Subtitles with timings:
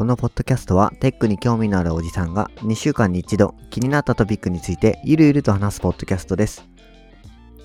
[0.00, 6.66] このポッドキャストはテックに興味のあるおじさんが2週間に一度気になったトピックについてゆるゆると話すポッドキャストです。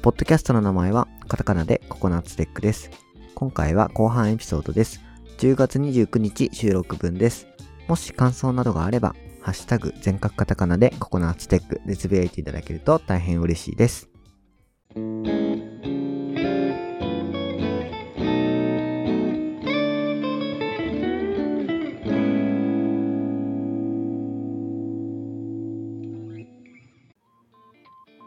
[0.01, 2.91] ポッドキャストの名前はカタカナでココナッツテックです。
[3.35, 5.01] 今回は後半エピソードです。
[5.37, 7.47] 10月29日収録分です。
[7.87, 9.15] もし感想などがあれば、
[9.45, 14.09] ハッシュタグ全角カタカナでココナッツテックでつぶやいていただけると大変嬉しいです。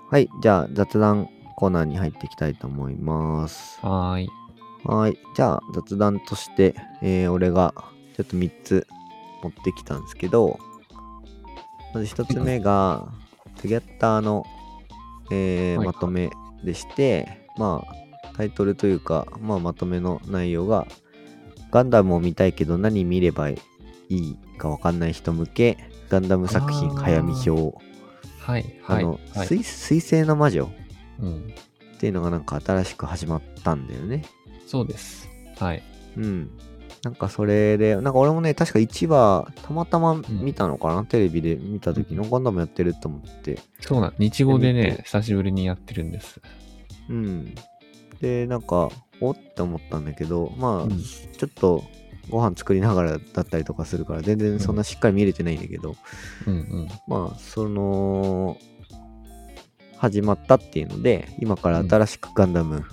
[0.08, 3.80] はい、じゃあ雑談コーナーに入っていきたいと思います。
[3.82, 4.28] はーい。
[4.84, 5.18] はい。
[5.34, 7.74] じゃあ、雑談として、えー俺が
[8.16, 8.86] ちょっと3つ
[9.42, 10.60] 持ってきたんですけど、
[11.98, 13.08] まず1つ目が、
[13.56, 14.46] トゥギャッターの、
[15.32, 16.30] えーはいまとめ
[16.62, 20.86] でして、まあ、タイトルというか、まあ、まとめの内容が、
[21.72, 23.58] ガンダムを見たいけど何見ればい
[24.08, 25.76] いかわかんない人向け、
[26.08, 27.76] ガンダム作品早見表。
[28.40, 28.64] はい。
[28.82, 29.02] はい。
[29.02, 29.46] あの、はい。
[29.48, 30.70] 水水星の魔女
[31.20, 31.52] うん。
[31.96, 34.24] っていうのがなんか新しく始まったんだよね。
[34.66, 35.28] そうです。
[35.58, 35.82] はい。
[36.16, 36.50] うん。
[37.02, 43.58] なんかそれで、なんか俺もね、確か1話、たまたま見たのかな、テレビで見た時のガンダムやってると思って。
[43.80, 46.40] そうなん、日語でね、久しぶりにやってるんです。
[47.08, 47.54] うん。
[48.20, 51.84] で、なんか、おって思ったんだけど、まあ、うんちょっと
[52.30, 55.96] ご飯作りながらだったりとかするから、全然そんなしっかり見れてないんだけど、
[56.46, 56.88] うんうん。
[57.06, 58.56] まあ、その、
[59.96, 62.84] 始まったっていうので、今から新しくガンダム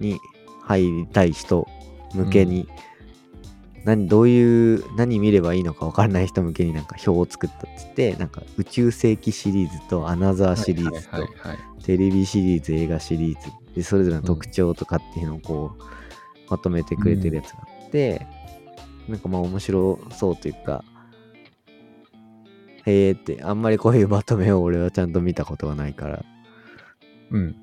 [0.00, 0.18] に
[0.62, 1.66] 入りたい人
[2.14, 2.68] 向けに、
[3.84, 11.28] 何、どういう、何見ればいいのか分からない人向けになんか表を作ったっつって、なんか宇宙世紀シリーズとアナザーシリーズと。
[11.84, 15.82] テレビシリーズ、映画シリーズ、で、それぞれの特徴とかっていうのをこう、
[16.50, 18.26] まとめてくれてるやつがあって、
[19.08, 20.84] なんかまあ面白そうというか、
[22.84, 26.24] へーって、あんまりこういうまとめを俺はちゃんと見たことがないから。
[27.30, 27.56] うん。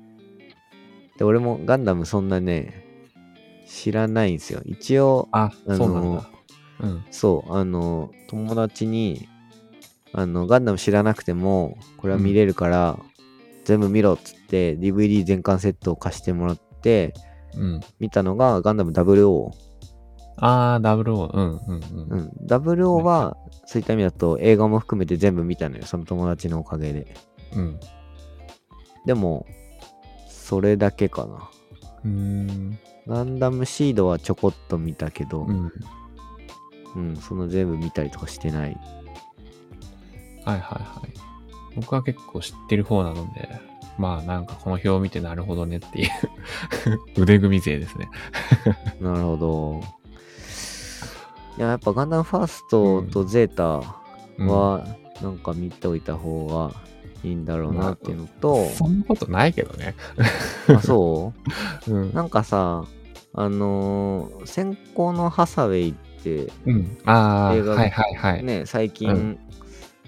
[1.18, 2.89] で、俺もガンダムそんなね、
[3.70, 4.60] 知らないんですよ。
[4.64, 6.30] 一応、あ、あのそうなんだ。
[6.80, 7.04] うん。
[7.10, 9.28] そう、あの、友達に、
[10.12, 12.98] あの、ガンダム知らなくても、これは見れるから、
[13.64, 17.14] 全部見ろっつって、DVD 全巻セットを貸してもらって、
[17.54, 17.80] うん。
[18.00, 19.52] 見たのがガンダム WO。
[20.38, 21.32] あー、ダブルオー。
[21.32, 22.18] うんうんううん。
[22.24, 22.30] ん。
[22.46, 25.84] WO は、そういった意味だと映画も含めて全部見たのよ。
[25.84, 27.14] その友達のおかげで。
[27.54, 27.80] うん。
[29.06, 29.46] でも、
[30.28, 31.50] それだけかな。
[32.04, 32.78] うーん。
[33.06, 35.72] ガンダムシードはちょこっと見たけど、うん。
[36.96, 38.76] うん、その全部見たりとかしてない。
[40.44, 41.12] はいはいはい。
[41.76, 43.48] 僕は結構知ってる方なので、
[43.98, 46.10] まあなんかこの表を見てなるほどねっていう
[47.22, 48.08] 腕組み勢ですね。
[49.00, 49.80] なるほど。
[51.58, 53.82] いや、やっぱガンダムファーストとゼータ
[54.38, 54.86] うんは、
[55.20, 56.74] なんか見ておいた方が
[57.22, 59.94] いいんだろうなっていうのと、そんなことないけどね。
[60.68, 61.32] あ、そ
[61.88, 61.92] う？
[61.92, 62.14] うん。
[62.14, 62.84] なんかさ、
[63.34, 66.98] あのー先行のハサウェイって、うん。
[67.04, 68.44] ああ、映画はいはいはい。
[68.44, 69.38] ね、最う近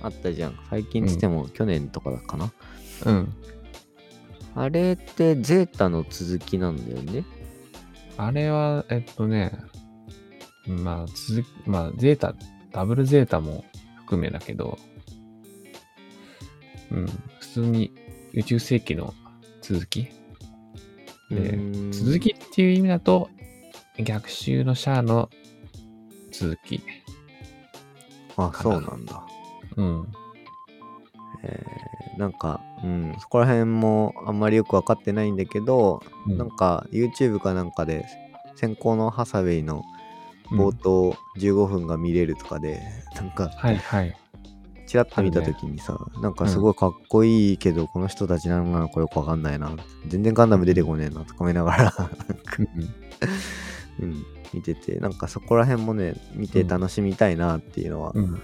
[0.00, 0.58] あったじゃん。
[0.70, 2.52] 最近つっても去年とかだかな？
[3.06, 3.34] うん。
[4.54, 7.24] あれってゼータの続きなんだよね？
[8.18, 9.52] あれは、えっとね、
[10.66, 12.34] まあ、続き、まあ、ゼータ、
[12.70, 13.64] ダブルゼータも
[14.00, 14.78] 含めだけど、
[16.92, 17.06] うん、
[17.40, 17.92] 普通に
[18.34, 19.14] 宇宙世紀の
[19.60, 20.08] 続き？
[21.30, 21.58] うで
[21.90, 23.30] 続きっていう意味だと、
[23.98, 25.30] 逆襲のシャアの
[26.30, 26.82] 続き。
[28.36, 29.24] あ、そうなんだ。
[29.76, 30.06] うん。
[31.44, 38.04] えーなんか、うん、そこら辺もあんまりよくわかってないんだけど、うんなんか YouTube かなんかで
[38.54, 39.82] 先行のハサウェイの
[40.50, 42.82] 冒頭15分が見れるとかで、
[43.14, 44.16] なんかはいはい。
[44.92, 49.74] チラッと見た時にさ、なんかすごいかっこいいけど、この人たち何なのかよくわかんないな。
[50.06, 51.94] 全然ガンダム出てこねえなとか思いながら、
[54.00, 54.22] うん、
[54.52, 58.24] 見てて、なんかそこら辺もね、見て楽しみたいなっていうのはうん。
[58.24, 58.42] うん。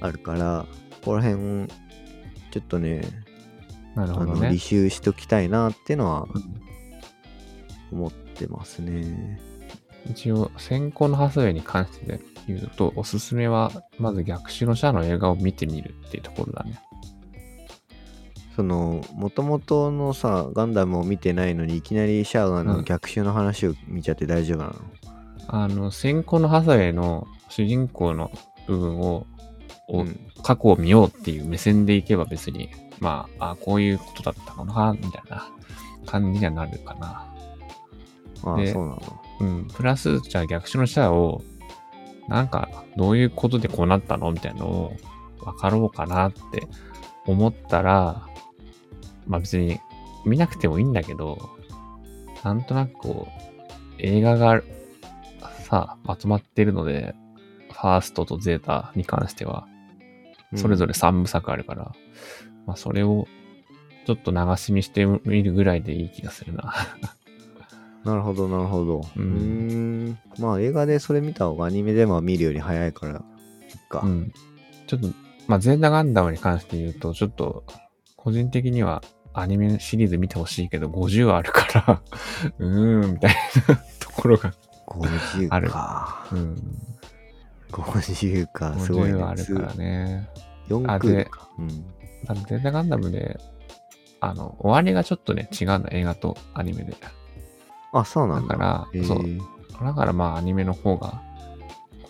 [0.00, 1.66] あるから、ここら辺、
[2.52, 3.02] ちょっとね、
[3.96, 4.58] なるほどねあの履。
[4.58, 6.60] 修しときたいなっていうのはうん
[7.90, 9.40] 思ってますね。
[10.08, 16.80] 一応、先行のハサウェイに関して言うと、おすすめは、まず逆襲のシャアの映画を見てみるっていうところだね。
[18.56, 24.74] その、もともとのさ、ガンダムを見てないのに、いきなりシャアの逆襲の話を見ちゃって大丈夫なの、
[25.48, 28.30] あの、先行のハサウェイの主人公の
[28.66, 29.26] 部分を
[29.90, 35.50] を、うん過去を見ようっていう目線でいけば別に、まあ、あこういうことだったのかな、みたいな
[36.06, 37.30] 感じにはなるかな。
[38.42, 39.20] ああ、でそうなの。
[39.40, 39.68] うん。
[39.68, 41.42] プラス、じゃあ逆襲のシャアを、
[42.30, 44.96] なんか、どういうことでこうなったのみたいなのを
[45.40, 46.68] 分かろうかなって
[47.26, 48.26] 思ったら、
[49.26, 49.80] まあ別に
[50.24, 51.50] 見なくてもいいんだけど、
[52.44, 54.62] なんとなくこう、映画が
[55.64, 57.16] さ、まとまってるので、
[57.72, 59.66] ファーストとゼータに関しては、
[60.54, 61.92] それぞれ3部作あるから、
[62.64, 63.26] まあそれを
[64.06, 66.74] ちょっと流し見してみるぐらいでいい気がするな。
[68.04, 69.02] なるほど、なるほど。
[69.16, 70.18] うんん。
[70.38, 73.20] まあ映画でそれ見た方がアニメでも見るより早いから、いっ
[73.88, 74.00] か。
[74.02, 74.32] うん。
[74.86, 75.08] ちょっと、
[75.46, 77.64] まあ、ゼータガンダムに関して言うと、ちょっと、
[78.16, 79.02] 個人的には
[79.32, 82.02] アニメシリーズ見てほしいけど、50あるから、
[82.58, 83.34] うーん、みたい
[83.68, 84.52] なところが、
[84.86, 86.26] 50あるか。
[86.32, 86.56] うん。
[87.70, 88.76] 50か。
[88.78, 89.18] すごいね。
[89.18, 90.28] 50あるからね。
[90.68, 91.48] 4あでクールか。
[91.58, 91.68] うん。
[91.68, 93.38] ゼータガンダムで、
[94.20, 96.96] あの、終わりがちょっとね、違うの、映画とアニメで。
[97.92, 98.56] あ、そうなんだ。
[98.56, 99.24] だからそう
[99.84, 101.22] だからまあ、アニメの方が、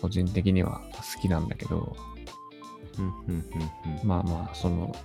[0.01, 1.95] 個人的には好きなんだけど、
[2.97, 4.07] うん、うん、うん、うん。
[4.07, 4.95] まあまあ、その、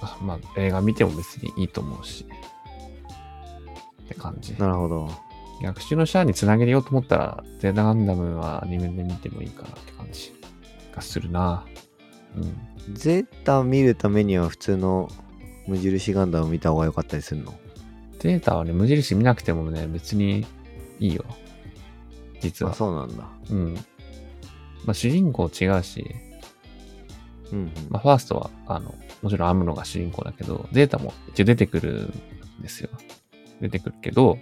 [0.00, 2.26] あまあ、映画見ても別にいいと思うし、
[4.04, 4.54] って感じ。
[4.58, 5.10] なるほど。
[5.62, 10.32] 逆襲のシャアにつなげようと思ったら、ゼータガンダムはアニメで見てもいいかなって感じ
[10.94, 11.66] がするな。
[12.36, 12.94] うん。
[12.94, 15.10] ゼータ見るためには普通の
[15.66, 17.52] 無印ガンダム見た方が良かったりするの？
[18.20, 20.46] ゼータはね、無印見なくてもね、別に
[21.00, 21.24] いいよ。
[22.40, 22.74] 実あ、は。
[22.74, 23.28] そうなんだ。
[23.50, 23.74] うん。
[24.84, 26.14] まあ、主人公違うし、
[27.50, 27.72] うん、うん。
[27.88, 32.12] まあ、ファーストは、あの、もちろんアムロが主人公だけど、ゼータも一応出てくる
[32.58, 32.90] んですよ。
[33.60, 34.38] 出てくるけど、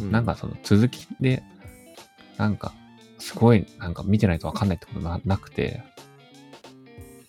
[0.00, 1.42] うなんか、その続きで、
[2.36, 2.72] なんか、
[3.18, 5.82] すごい、なんか見てないとわかんないってことななくて、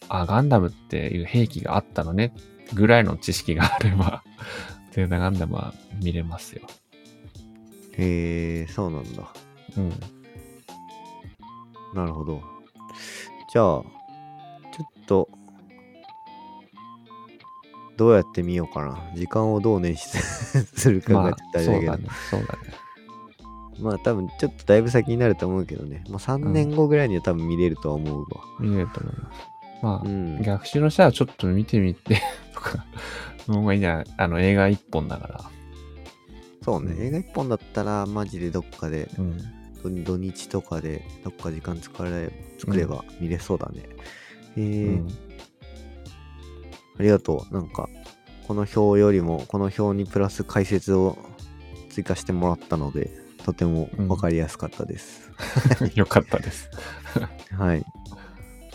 [0.09, 2.33] あ、ガンダムっていう兵器があったのね、
[2.73, 4.23] ぐらいの知識があれば、
[4.91, 6.61] ゼータガンダムは見れますよ。
[7.97, 9.33] へえ、そうなんだ。
[9.77, 9.89] うん。
[11.95, 12.41] なるほど。
[13.51, 15.29] じゃあ、ちょっと、
[17.97, 18.97] どうやって見ようかな。
[19.15, 20.17] 時間をどう捻出
[20.63, 21.91] するかまあがちょっ、とあれだけど。
[21.91, 22.59] そうだね、そうだね。
[23.79, 26.03] まあ多分ちょっとだいぶ先になると思うけどね。
[26.09, 28.27] まあ3年後ぐらいには多分見れるとは思うわ。
[28.59, 29.59] 見れると思います。
[29.81, 30.41] まあ、うん。
[30.41, 32.21] 逆襲のシャアちょっと見てみて
[32.53, 32.85] とか、
[33.47, 35.41] の方がいいんじゃないあの、映画一本だから。
[36.63, 36.93] そうね。
[36.93, 39.37] うん映画一本だったらマジでどっかで、うん。
[39.81, 43.83] 土土日とかでどっか時間作れ作れば見れそうだね。
[44.57, 45.07] えうーん。
[46.99, 47.53] ありがとう。
[47.53, 47.89] なんか、
[48.47, 51.17] この表よりも、この表にプラス解説を
[51.89, 53.09] 追加してもらったので、
[53.45, 55.31] とてもわかりやすかったです。
[55.95, 56.69] よかったです。
[57.57, 57.79] はい。
[57.79, 57.83] っ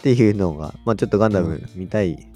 [0.02, 2.26] ていうのが、まあちょっとガンダムうん見たい、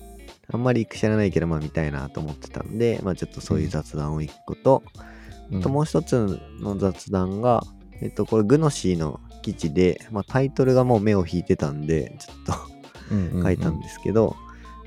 [0.50, 5.18] あんまり知らないけど、まあ見たいなと思ってたんで、まあちょっとそういう雑談を一個と、うん
[5.52, 7.62] あともう一つの雑談が、
[8.02, 14.36] えっと、これグノシーの記事で、まあタイトルがもう目を引いてたんで、ちょっと書いたんですけど、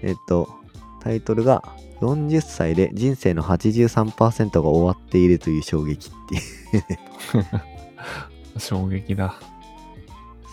[0.03, 0.49] えっと、
[1.01, 1.63] タイトルが
[1.99, 6.79] 40歳で人生の83%が終わっているという衝撃ってい
[8.55, 8.59] う。
[8.59, 9.35] 衝撃だ。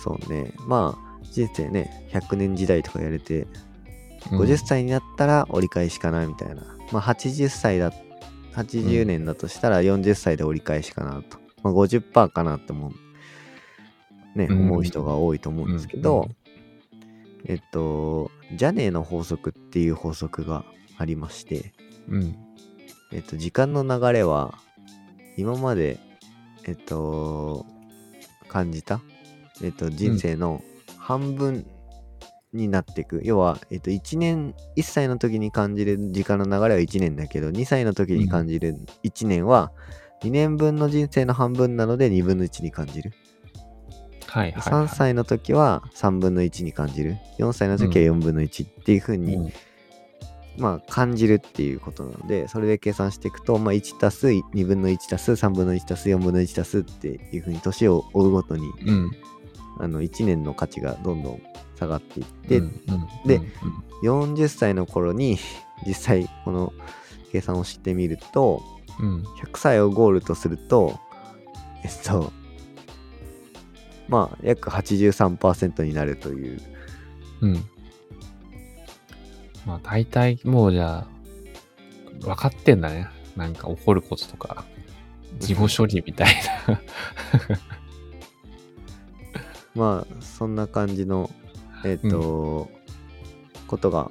[0.02, 0.52] そうね。
[0.66, 3.67] まあ、人生ね、100年時代とかやれて、うん
[4.30, 6.62] 50歳になったら折り返しかなみたいな。
[6.92, 7.92] まあ、80歳だ、
[8.54, 11.38] 80年だとしたら40歳で折り返しかなと。
[11.62, 12.92] まあ、50%かなって思う。
[14.38, 16.36] ね、うん思う人が多いと思うんですけど、うん
[17.44, 20.64] えっと、ジャネーの法則っていう法則が
[20.96, 21.72] ありまして、
[22.08, 22.36] うん。
[23.12, 24.58] えっと、時間の流れは、
[25.36, 25.98] 今まで、
[26.66, 27.64] えっと、
[28.48, 29.00] 感じた、
[29.62, 30.62] えっと、人生の
[30.98, 31.66] 半分
[32.52, 33.20] になっていく。
[33.24, 39.72] 要は、えっと、1年、1歳の時に感じる時間の流れは1年だけど、2歳の時に感じる1年は、
[40.22, 43.12] 2年分の人生の半分なので2分の1に感じる。
[44.26, 44.86] はいはい、はい。
[44.86, 47.16] 3歳の時は3分の1に感じる。
[47.38, 49.52] 4歳の時は4分の1っていう風に、うん
[50.58, 59.10] まあ、感じるっていうことなので、それで計算していくと、まあ、1たす2分の1たす3分の1たす4分の1たすっていうふうに年を追うごとに、うん。
[59.78, 61.42] あの、1年の価値がどんどん
[61.78, 62.60] 下がっていって、
[63.26, 63.46] でうん
[64.02, 65.38] 40歳の頃に
[65.86, 66.72] 実際この
[67.32, 68.62] 計算をしてみると、
[69.00, 69.22] うん。
[69.22, 70.98] 100歳をゴールとすると、
[71.84, 72.32] えっと、
[74.08, 76.60] まあ、約83%になるという。
[77.40, 77.54] うん。
[79.66, 81.06] まあ大体もうじゃあ、
[82.20, 83.08] 分かってんだね。
[83.36, 84.64] なんか起こることとか、
[85.38, 86.34] 事後処理みたい
[86.66, 86.80] な。
[89.74, 91.30] まあ、そんな感じの
[91.84, 92.68] えっ、と、
[93.66, 94.10] ことが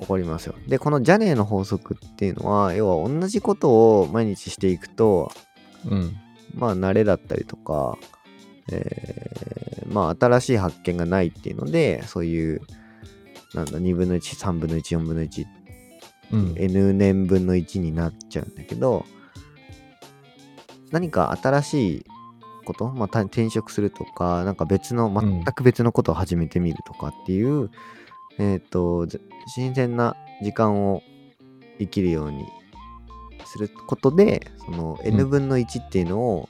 [0.00, 0.54] 起こりますよ。
[0.66, 5.30] で、このジャネーの法則っていうのは、要は同じことを毎日していくと、
[5.88, 6.16] うん。
[6.54, 7.96] まあ慣れだったりとか、
[8.70, 12.60] えーまあ新しい発見がないっていうので、そういう、
[13.54, 15.44] なんだ、2分の1、3分の1、4分の1、
[16.32, 16.54] うん。
[16.56, 19.04] N 年分の1になっちゃうんだけど、
[20.90, 22.06] 何か新しい
[22.62, 27.70] こと、まあ、た転職するとか、なんか別の、全く別のことを始めてみるとかっていう、
[28.38, 31.02] えっ、と、ぜ新鮮な時間を
[31.78, 32.46] 生きるように
[33.44, 36.48] することで、その N 分の1っていうのを、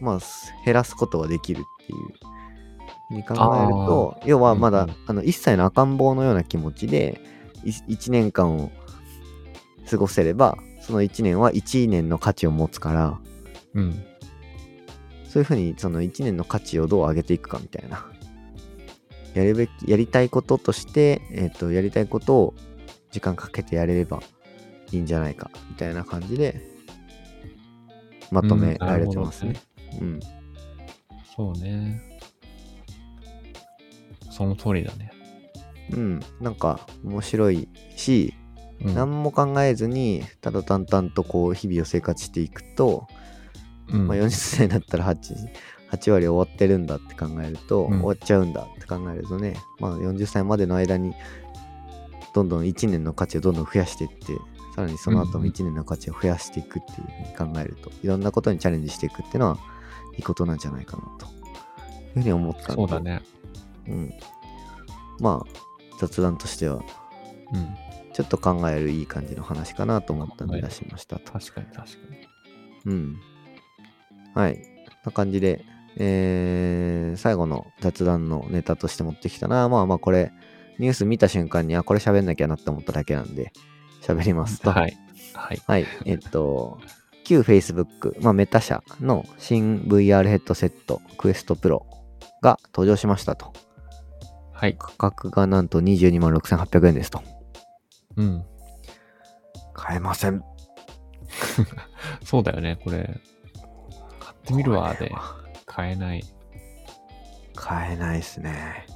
[0.00, 2.34] まあ、す減らすことができるっていう
[3.14, 4.90] に考えると、要はまだ、うん。
[4.90, 7.20] うんあの一切の赤ん坊のような気持ちで、
[7.64, 8.70] 1年間を
[9.90, 13.18] 過ごせれば、その1年は1年の価値を持つから、
[13.74, 14.04] うん。
[15.34, 18.06] そういうふうにその1年の価値をどう上げていくかみたいな。
[19.34, 22.54] やるべき、やりたいこととして、えっ、と、やりたいことを
[23.10, 24.22] 時間かけてやれれば
[24.92, 26.60] いいんじゃないか、みたいな感じで、
[28.30, 29.56] まとめられてますね。
[30.00, 30.20] うん。
[31.34, 32.00] そうね。
[34.30, 35.10] その通りだね。
[35.90, 36.20] うん。
[36.40, 38.34] なんか、面白いし、
[38.84, 38.94] うん。
[38.94, 43.08] 何も考えずに、ただ淡々とこう、日々を生活していくと、
[43.92, 45.34] うんまあ、40歳になったら 8,
[45.90, 51.14] 8割終わってるんだって考えると、うん終わっちゃうんだって考えるとね、まあ、40歳までの間に
[52.34, 54.34] どんどん1年の価値をどんどん増やしていって
[54.74, 59.58] さらにその後もうんうん1年の価値を増やしていくっていうふうに考えると、いろんなことにチャレンジしていくっていうのは
[60.16, 63.22] いいことなんじゃないかなというふうに思ったんでそうだね。
[63.86, 64.12] うん、
[65.20, 65.58] まあ
[66.00, 66.82] 雑談としては
[67.52, 67.84] うん。
[68.14, 71.32] ちょっと考えるいい感じの話かなと思ったんではい出しましたと。
[71.32, 71.84] 確かに確か
[72.84, 72.92] に。
[72.92, 73.20] うん。
[74.34, 74.56] はい。
[74.56, 74.64] こん
[75.06, 75.64] な感じで、
[75.96, 79.68] えー、最後の雑談のネタとして持ってきたな。
[79.68, 80.32] まあまあこれ、
[80.78, 83.52] ニュース見た瞬間に、あ、これ喋んなきゃなって思っただけなんで、
[84.02, 84.70] 喋りますと。
[84.72, 84.96] はい。
[85.34, 85.62] はい。
[85.66, 85.86] はい。
[86.04, 86.78] えっと、
[87.24, 91.86] 旧 Facebook、まあメタ社の新 VR ヘッドセット、クエストプロ
[92.42, 93.52] が登場しましたと。
[94.52, 94.76] はい。
[94.78, 97.22] 価格がなんと22万6800円ですと。
[98.16, 98.44] うん。
[99.72, 100.42] 買えません。
[102.24, 103.20] そうだよね、これ。
[104.44, 105.10] 買ってみるわ、で
[105.64, 106.24] 買えない。
[107.54, 108.86] 買えないですね。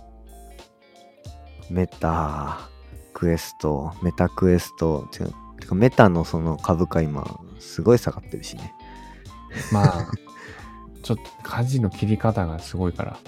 [1.71, 8.73] Meta、Quest、Meta Quest、てかてか Metaのその株価今、すごい下がってるしね。
[9.73, 10.07] まあ、
[11.03, 13.19] ちょっと舵の切り方がすごいから。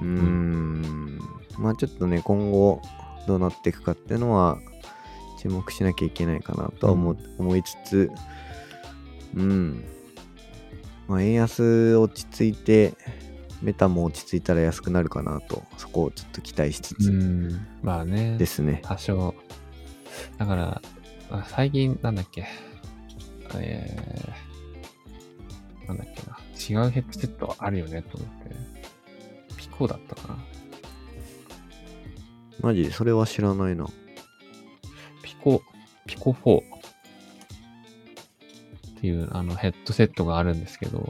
[0.00, 1.20] うーん。
[1.58, 2.82] まあちょっとね、今後
[3.28, 4.58] どうなっていくかっていうのは、
[5.38, 8.10] 注目しなきゃいけないかなとは思,、う思いつつ、
[9.34, 9.84] うん。
[11.08, 12.94] まあ円安落ち着いて、
[13.62, 17.66] メタも落ち着いたら安くなるかなと、そこをちょっと期待しつつうん。
[17.82, 18.36] まあね。
[18.38, 18.80] ですね。
[18.82, 19.34] 多少。
[20.38, 20.82] だから、
[21.30, 22.46] あ最近、なんだっけ。
[23.54, 26.82] えー、なんだっけな。
[26.82, 28.56] 違うヘッドセットあるよねと思って。
[29.56, 30.38] ピコだったかな。
[32.60, 33.86] マジでそれは知らないな。
[35.22, 35.62] ピコ、
[36.06, 36.75] ピコ4
[39.06, 41.06] っていうあのヘッドセットがあるんですけど、こ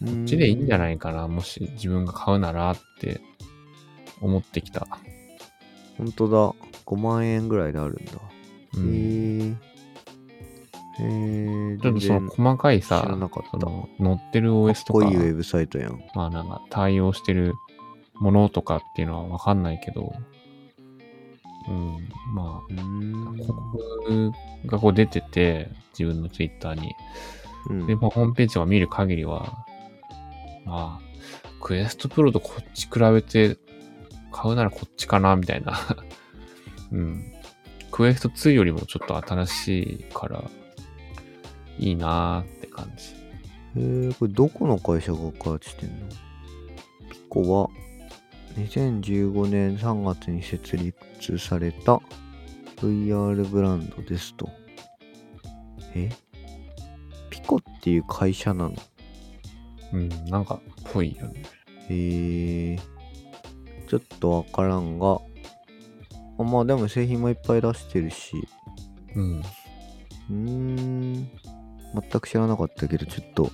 [0.00, 3.20] こっちでいいんじゃいないかな、もし自分が買うならって
[4.22, 4.86] 思ってきた。
[5.98, 6.54] 本当だ。
[6.86, 8.12] 5万円ぐらいであるんだ。
[8.12, 8.16] へ
[8.76, 9.56] うん、ー
[10.98, 13.02] へーちょっとその細かいさ
[13.50, 16.00] その乗ってる OS とかかいいウェブサイトやん。
[16.14, 17.54] まあなんか対応してる
[18.14, 20.14] ものとかっていうのはわかんないけど、
[21.68, 24.32] うん、まあ、広告
[24.66, 26.92] がこう出てて、自分のツイッターに。
[27.70, 29.66] うんで、まあ、ホームページとか見る限りは、
[30.64, 31.06] まあ、
[31.60, 33.58] クエストプロとこっち比べて、
[34.30, 35.78] 買うならこっちかな、みたいな。
[36.92, 37.32] うん。
[37.90, 40.44] クエスト2よりもちょっと新しいから、
[41.78, 43.16] いいなーって感じ。
[43.80, 46.08] へーこれどこの会社が開発してんの？
[47.10, 47.68] ピコは
[48.56, 52.00] 2015年3月に設立された
[52.76, 54.48] VR ブランドですと。
[55.94, 56.10] え？
[57.30, 58.74] ピコっていう会社なの？
[59.92, 60.60] うん、なんか、
[60.92, 61.42] ぽいよね。
[61.88, 62.78] へえ。
[63.88, 65.20] ちょっとわからんが。
[66.38, 68.32] あまあでも製品もいっぱい出してるし。
[69.14, 69.38] うん。
[69.38, 71.30] うーん。
[71.94, 73.50] 全く知らなかったけど、ちょっと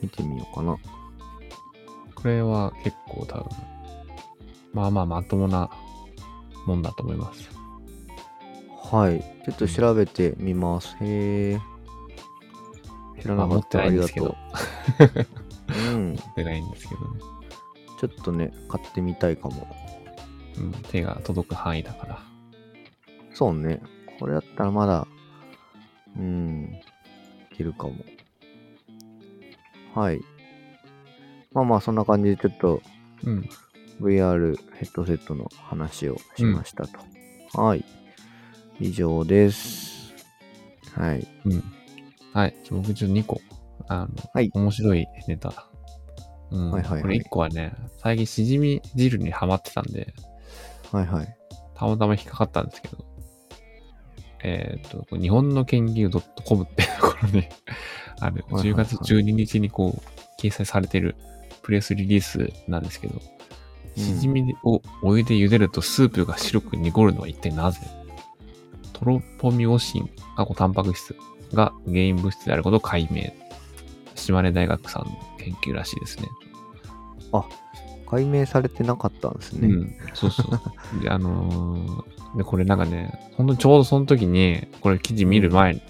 [0.00, 0.76] 見てみようかな。
[2.14, 3.48] これは結構多分、
[4.76, 5.70] まあまあまともな
[6.66, 7.48] もんだと思います。
[8.92, 9.20] はい。
[9.46, 10.94] ちょっと調べてみます。
[11.00, 11.60] へえ。
[13.22, 13.80] 知らなかった。
[13.80, 14.36] ありがとう。
[15.94, 16.08] うん。
[16.12, 17.20] 持ってないんですけどね。
[17.98, 19.66] ちょっとね、買ってみたいかも。
[20.58, 22.22] うん、手が届く範囲だから。
[23.32, 23.80] そうね。
[24.20, 25.08] これだったらまだ、
[26.18, 26.70] うん、
[27.50, 27.94] いけるかも。
[29.94, 30.20] はい。
[31.54, 32.82] まあまあ、そんな感じでちょっと
[33.24, 33.48] うん。
[34.00, 36.98] VR ヘッドセットの話をしましたと。
[37.54, 37.84] はい。
[38.80, 40.14] 以上です。
[40.94, 41.26] はい。
[41.44, 41.64] うん。
[42.32, 42.54] はい。
[42.70, 43.40] 僕ちょっと2個、
[43.88, 45.68] あの、はい面白いネタ。
[46.50, 46.70] うん。
[46.70, 50.14] はいはいはいこれ1個はね、最近しじみ汁にハマってたんで、
[50.92, 51.36] はいはい。
[51.74, 53.04] たまたま引っかかったんですけど、
[54.42, 56.10] えっ、と、日本の研究
[56.44, 57.48] .com っていうところに、
[58.20, 61.16] ある、10はいはいはい月12日にこう、掲載されてる
[61.62, 63.20] プレスリリースなんですけど、
[63.96, 67.80] しじみをお湯で茹でるとスープが白く濁るのは一体なぜ？
[68.92, 71.16] トロポミオシン、過去タンパク質
[71.52, 73.32] が原因物質であることを解明。
[74.14, 76.28] 島根大学さんの研究らしいですね。
[78.08, 79.68] 解明されてなかったんですね。
[79.68, 81.02] うん、そうそう。
[81.02, 85.82] で、あのーで、これなんかね、ほんとちょうどその時に、これ記事見る前に、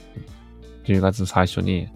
[0.85, 1.89] 10月の最初に、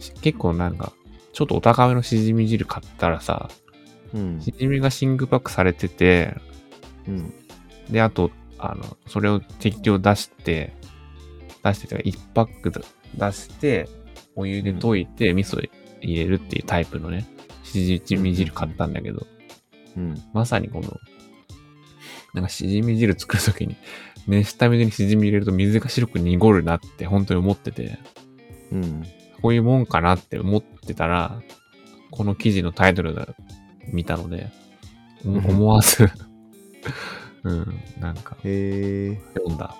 [0.00, 0.92] し結構なんか、
[1.32, 3.67] ちょっとお高めのしじみ汁買ったらさ、うん。
[4.40, 6.36] しじみがシングパックされてて、
[7.06, 7.34] うん。
[7.90, 10.74] で、あと、あの、それを適量出して、
[11.64, 13.88] 出してというか、1パック出して、
[14.36, 15.68] お湯で溶いて、味噌
[16.00, 17.26] 入れるっていうタイプのね、
[17.64, 19.26] しじみ汁買ったんだけど、
[19.96, 20.22] うん。
[20.32, 20.96] まさにこの、
[22.34, 23.76] なんかしじみ汁作るときに、
[24.26, 27.98] 熱した水にしじみ入れると水が白く濁るなって本当に思ってて、
[28.72, 29.02] うん。
[29.40, 31.40] こういうもんかなって思ってたら、
[32.10, 33.34] この記事のタイトルが
[33.92, 34.50] 見たので、
[35.24, 36.08] 思わず、
[37.44, 38.36] うん、なんか。
[38.36, 39.74] 読んだ。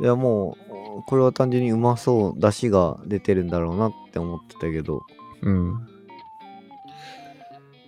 [0.00, 0.56] いやも
[0.98, 5.02] う、これは単純にうまそう、出汁が出てるんだろうなって思ってたけど。
[5.42, 5.88] うん。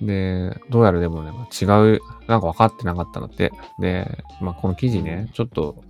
[0.00, 1.66] で、どうやらでもね、まあ違
[1.96, 3.52] う、なんか分かってなかったのって。
[3.78, 5.82] で、まあこの記事ね、ちょっと、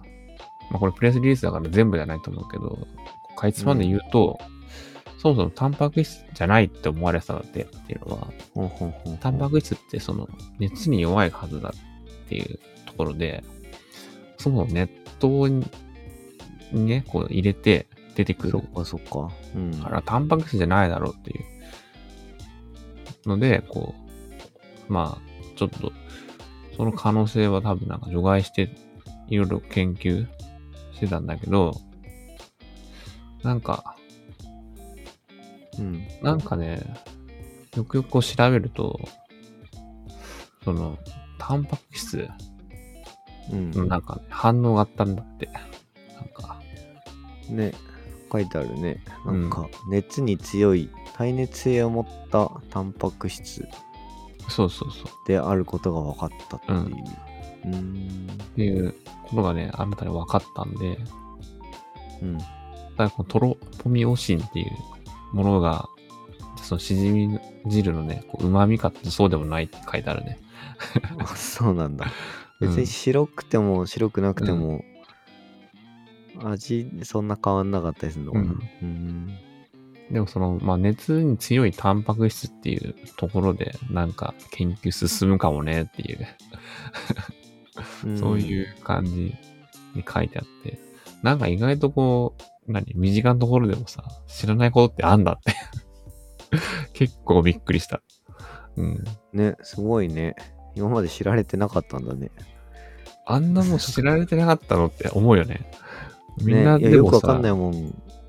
[0.70, 2.87] まあこれプレスリリースだから全部じゃないと思うけど、
[3.37, 4.38] かいつまんで言うと、
[5.24, 13.42] そもそもタンパク質じゃないって思われてたんだってっていうのは、ほんほんほタンパク質ってその熱に弱いはずだっていうところで、
[14.37, 14.90] そもそも熱
[15.22, 15.48] 湯
[16.72, 19.32] にね、こう入れて出てくるそっかそっか。
[19.54, 19.70] うん。
[19.70, 21.40] だからタンパク質じゃないだろうってい
[23.24, 23.94] うので、こ
[24.87, 25.90] う、まあ、ちょっと、
[26.76, 28.76] その可能性は多分なんか除外して、
[29.28, 30.26] いろいろ研究
[30.92, 31.80] してたんだけど、
[33.42, 33.93] なんか、
[35.78, 36.06] うん。
[36.22, 36.82] なんかね、
[37.76, 39.00] よくよくこう調べると、
[40.64, 40.98] その、
[41.38, 42.28] タンパク質
[43.52, 43.70] うん。
[43.72, 45.46] のなんか、ね、反応があったんだって。
[46.16, 46.60] なんか、
[47.48, 47.72] ね、
[48.32, 49.02] 書いてあるね。
[49.26, 53.66] なんか、熱に強い、耐熱性を持ったタンパク質
[54.48, 55.28] そうそうそう。
[55.28, 56.78] であることが分かったっていう。
[56.78, 58.28] うーん。
[58.30, 58.94] っていう
[59.28, 60.98] ことがね、あなたに分かったんで、
[62.22, 62.38] うん。
[62.38, 62.48] だか
[63.04, 64.72] らこのトロポミオシンっていう
[65.35, 65.88] ものが、
[66.62, 70.38] そのしじみ汁のね、こう旨味かってそうでもないって書いてあるね。
[71.18, 72.07] あそうなんだ。
[72.61, 74.85] う ん別に白くても白くなくても、
[76.42, 78.44] 味そんな変わんなかったりするのかな。
[78.44, 79.38] ううんん。
[80.11, 86.27] でもその、まあ、熱に強いタンパク質っていうところで、なんか研究進むかもねっていう、
[88.05, 89.35] うん そういう感じ
[89.94, 90.79] に書いてあって、
[91.23, 95.55] なんか意外とこう、何身近なところでもさ、知らないことってあんだって。
[96.92, 98.03] 結構びっくりした。
[98.77, 99.05] うん。
[99.33, 100.35] ね、すごいね。
[100.74, 102.31] 今まで知られてなかったんだね。
[103.27, 105.70] あんなもん知られてなかったのって思うよね。
[106.42, 107.74] みんなでもさ、よくわかんないもん。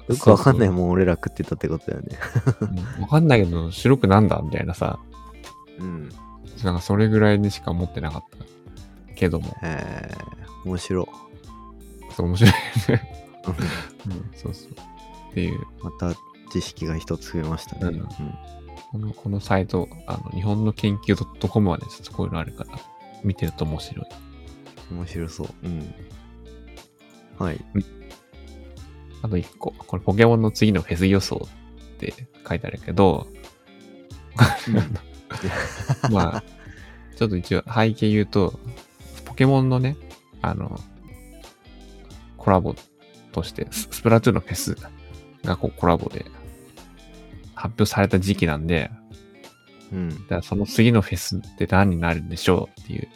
[0.08, 2.18] よくわかんないもん俺ら食ってたってことだよね。
[2.62, 5.00] うんわかんないけど、白くなんだみたいなさ、
[5.80, 6.10] うん。
[6.64, 8.46] なんかそれぐらいにしか思ってなかった。
[9.16, 11.08] けども、えー、面白。
[12.16, 12.54] そう面白い
[12.90, 13.25] ね。
[13.48, 14.72] うん、そうそう。
[15.32, 16.14] っていう、また
[16.52, 17.98] 知識が一つ増えましたね。
[17.98, 18.08] うん
[18.92, 22.80] このこのサイト、あの、日本の研究 .com はね、ちょっとこういうのあるから、
[23.26, 24.06] 見てると面白い。
[24.06, 24.26] うん
[24.92, 25.48] 面白そう。
[25.64, 25.94] うん。
[27.40, 27.66] はい。
[29.22, 31.48] あと一個、これポケモンの次のフェス予想
[31.96, 32.14] って
[32.48, 33.28] 書いてあるけど、
[36.12, 36.44] まあ、
[37.16, 38.60] ちょっと一応背景言うと、
[39.26, 39.98] ポケモンのね、
[40.42, 40.80] あの、
[42.38, 42.76] コラボ
[43.36, 44.78] として、ススプラトゥーンのフェス
[45.44, 46.26] がこうコラボで
[47.54, 48.90] 発表された時期なんで、
[49.92, 50.10] うん。
[50.10, 53.10] だからその次のフェスって何になるんでしょうっていう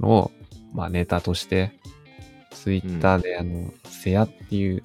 [0.00, 0.30] のを、
[0.72, 1.78] まあネタとして、
[2.52, 4.82] ツイッターであの、セヤっていう、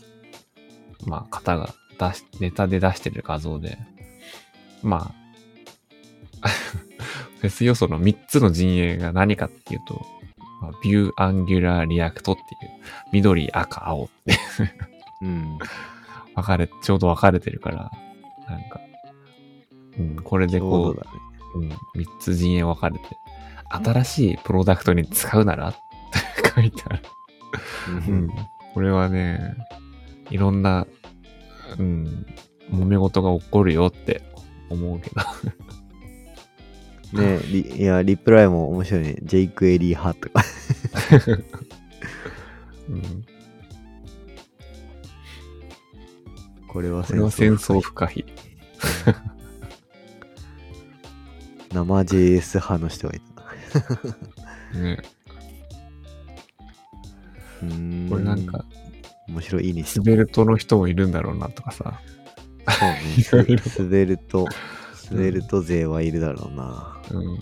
[1.05, 3.77] まあ方が出し、ネタで出してる画像で、
[4.83, 5.13] ま
[6.41, 6.47] あ、
[7.39, 10.05] フェス要素の3つの陣営が何かっていうと、
[10.61, 12.71] まあ、 Vue Angular React っていう、
[13.11, 14.37] 緑、赤、青って
[15.21, 15.57] うん。
[16.35, 17.91] 分かれ、ちょうど分かれてるから、
[18.47, 18.79] なんか、
[19.97, 21.01] うん、これでこううね。
[21.53, 23.03] うん、3つ陣営分かれて、
[23.69, 25.69] 新しいプロダクトに使うなら？
[25.69, 25.79] って
[26.55, 27.01] 書いてある。
[27.89, 28.29] ううんん。
[28.73, 29.55] これはね、
[30.29, 30.87] いろんな、
[31.77, 32.25] うん、
[32.71, 34.23] 揉め事が起こるよって
[34.69, 35.15] 思うけど。
[37.13, 39.15] ねリいや、リプライも面白いね。
[39.23, 40.43] ジェイク・エリー派とか。
[42.89, 43.25] うん、
[46.67, 48.25] これはこれは戦争不可避。
[51.73, 53.41] 生 JS 派の人がいた。
[54.77, 54.97] ね、
[57.63, 58.65] うーんこれなんか、
[59.27, 61.99] 面白い、いいねスベルトの人もいるんだろうなとかさ。
[63.23, 63.57] そうね。
[63.57, 64.47] スベルト、
[65.11, 66.97] スベルト勢はいるだろうな。
[67.11, 67.39] うん。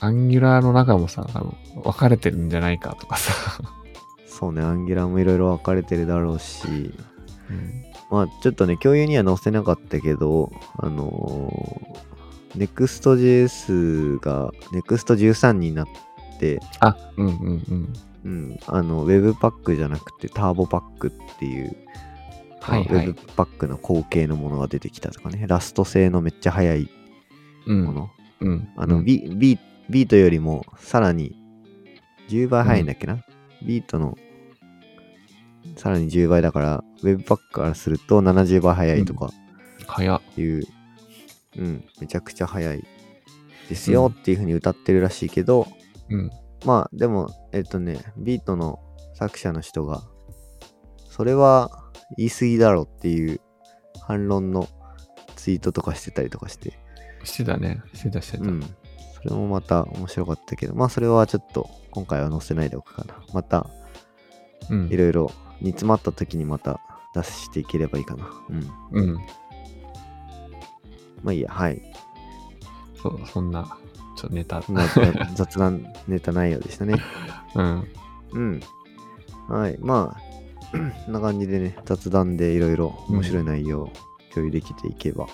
[0.00, 3.32] アンギュラーの中もさ、多分分かれてるんじゃないかとかさ。
[4.26, 6.66] そうね、アンギュラーもいろいろ分かれてるだろうし、
[7.48, 7.84] うん。
[8.10, 15.86] まあちょっとね、共有には載せなかったけど、あのー、Next.js が Next13 になっ
[16.40, 17.34] て、あ、うんうん
[17.70, 17.92] うん。
[18.24, 21.76] うん、あの、Webpack じゃなくて Turbopack っていう、
[22.62, 23.08] はいはい。
[23.08, 26.88] Webpack の後継のものが出てきたとかね、ラスト製のめっちゃ速い
[27.66, 27.84] うん。
[27.84, 28.10] もの。
[28.40, 28.68] うん。
[28.76, 29.58] あの、うんビビ
[29.90, 31.36] ビートよりもさらに
[32.28, 33.24] 10倍速いんだっけな、
[33.62, 34.16] ビートの
[35.76, 39.30] さらに10倍だから、Webpack からすると70倍速いとか
[39.86, 40.20] 早っ。
[40.36, 40.62] いう、
[41.58, 42.84] うん、めちゃくちゃ速い
[43.68, 45.66] ですよっていう風に歌ってるらしいけど、
[46.10, 46.30] うん。
[46.64, 48.78] まあでも、えっとね、ビートの
[49.14, 50.02] 作者の人が、
[51.08, 51.81] それは
[52.16, 53.40] 言い過ぎだろっていう
[54.00, 54.68] 反論の
[55.36, 56.78] ツイートとかしてたりとかして、
[57.24, 57.82] してたね。
[57.94, 58.44] してたしてた。
[58.44, 58.62] うん。
[59.14, 63.14] それもまた面白かったけど、まあそれはちょっと今回は載せないでおくかな。
[63.32, 63.70] また
[64.70, 66.80] うんいろいろ煮詰まった時にまた
[67.14, 68.28] 出していければいいかな。
[68.92, 69.02] うん。
[69.02, 69.14] うん。
[71.22, 71.80] まあいいや、はい。
[73.00, 73.76] そう、そんな、
[74.16, 74.62] ちょっとネタ。
[74.68, 74.88] まあ
[75.34, 76.94] 雑談ネタ内容でしたね。
[77.54, 77.88] うん。
[78.32, 78.60] うん。
[79.48, 79.78] はい。
[79.80, 80.31] まあ、
[81.04, 83.92] こんな感じでね、雑談でいろいろ面白い内容を
[84.34, 85.26] 共有できていけば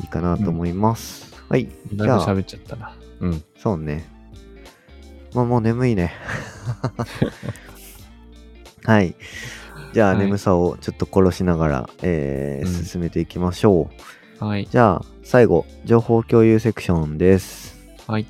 [0.00, 1.34] いいかなと思います。
[1.48, 1.68] はい。
[1.92, 2.96] じゃあ、喋っちゃったな。
[3.20, 3.42] うん。
[3.58, 4.08] そうね。
[5.34, 6.12] まあもう眠いね。
[8.84, 9.14] はい。
[9.92, 13.88] じゃあ、はい眠さをちょっと殺しながら、え進めていきましょ
[14.40, 14.44] う。
[14.44, 14.66] はい。
[14.70, 17.76] じゃあ、最後、情報共有セクションです。
[18.06, 18.26] はい。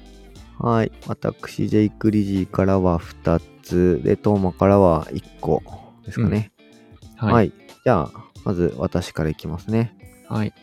[0.58, 0.92] はい。
[1.06, 5.62] 私、ジェイク・リジーからは2つ、で、トーマからは1個
[6.06, 6.52] ですかね。
[7.16, 7.32] はい。
[7.34, 7.52] はい。
[7.84, 9.96] じゃあ、まず私からいきますね。
[10.28, 10.54] はい。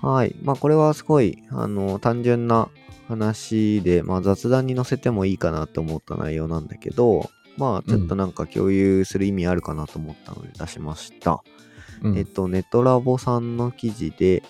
[0.00, 0.36] はい。
[0.42, 2.68] まあ、これはすごい、あの、単純な
[3.08, 11.42] 話で、まあ、雑談に載せてもいいかなと思った内容なんだけど、まあ、ちょっとなんか共有する意味あるかなと思ったので出しました。
[12.02, 14.42] うんえっと、ネトラボさんの記事で、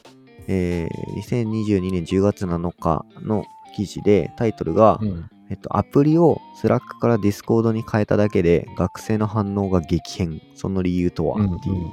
[0.48, 3.44] えー2022年10月7日の
[3.76, 5.28] 記事で、タイトルが、うん。
[5.50, 10.40] えっと、アプリを Slackから Discordに変えただけで、学生の反応が激変。
[10.54, 11.56] その理由とは、うん。
[11.56, 11.90] っていう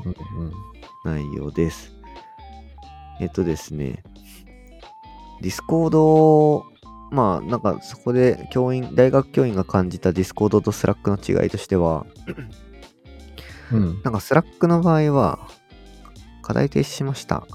[1.04, 1.94] 内容です。
[3.20, 4.04] えっとですね、
[5.42, 6.66] Discord、
[7.12, 12.06] まあなんかそこで教員、大学教員が感じた Discordと Slackの違いとしては、
[13.72, 14.02] うん。
[14.04, 15.40] なんか Slackの場合は、
[16.42, 17.46] 課題提示しました、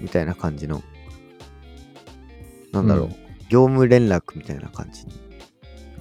[0.00, 0.82] みたいな感じの、
[2.72, 5.12] なんだろう、うん業務連絡みたいな感じに、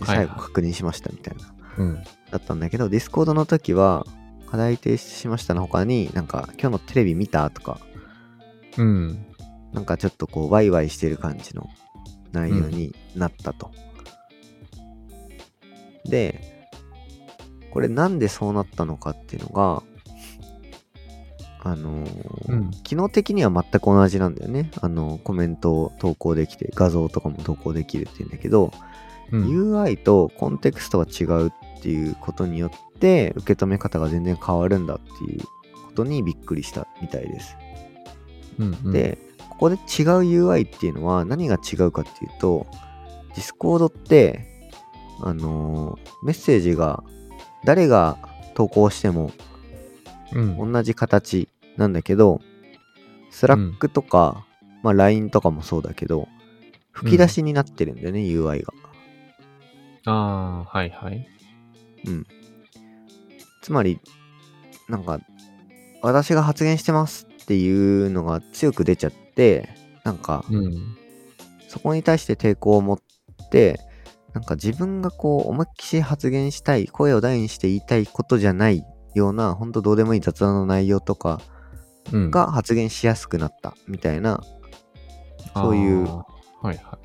[0.06, 1.96] 最後確認しましたみたいな、うん。
[2.32, 4.06] だったんだけど、 Discordの時は、
[4.50, 7.80] 課題提示しましたの他に、なんか今日のテレビ見たとか、
[8.78, 9.26] うん。
[9.74, 11.70] なんかちょっとこう、ワイワイしてる感じの
[12.32, 13.72] 内容になったと。
[16.06, 16.68] で、
[17.72, 19.84] これなんでそうなったのかっていうのが、
[21.62, 24.72] あのーうん機能的には全く同じなんだよね。
[24.82, 28.72] あの、コメントを投稿できて、画像とかも投稿できるっていうんだけど、
[29.32, 29.74] うん。
[29.74, 35.42] UI とコンテクストが違うっていうことによって、受け止め方が全然変わるんだっていう
[35.86, 37.56] ことにびっくりしたみたいです。
[38.60, 39.18] うんうん、で、
[39.50, 39.80] ここで違う
[40.50, 42.68] UI っていうのは何が違うかっていうと、
[43.36, 44.46] Discord って、
[45.22, 47.04] あのーメッセージが
[47.66, 48.18] 誰が
[48.56, 49.32] 投稿しても
[50.34, 52.42] うん、同じ形なんだけど、
[53.32, 54.46] Slack とか、
[54.84, 56.28] まあ LINE とかもそうだけど、
[56.92, 58.74] 吹き出しになってるんだよね、UI が。
[60.06, 61.28] ああ、はいはい。
[62.06, 62.26] うん。
[63.62, 64.00] つまり、
[64.88, 65.20] なんか、
[66.02, 69.70] 私が発言してますっていうのが強く出ちゃって、
[70.04, 70.98] なんか、うん。
[71.68, 73.00] そこに対して抵抗を持っ
[73.52, 73.80] て、
[74.34, 78.84] なんか自分がこう思いっきり発言したい、声を大にして言いたいことじゃない
[79.16, 81.42] ような、ほんとどうでもいい雑談の内容とか
[82.12, 82.32] うん。
[82.32, 84.42] が発言しやすくなったみたいな
[85.56, 86.98] そういうあーはいは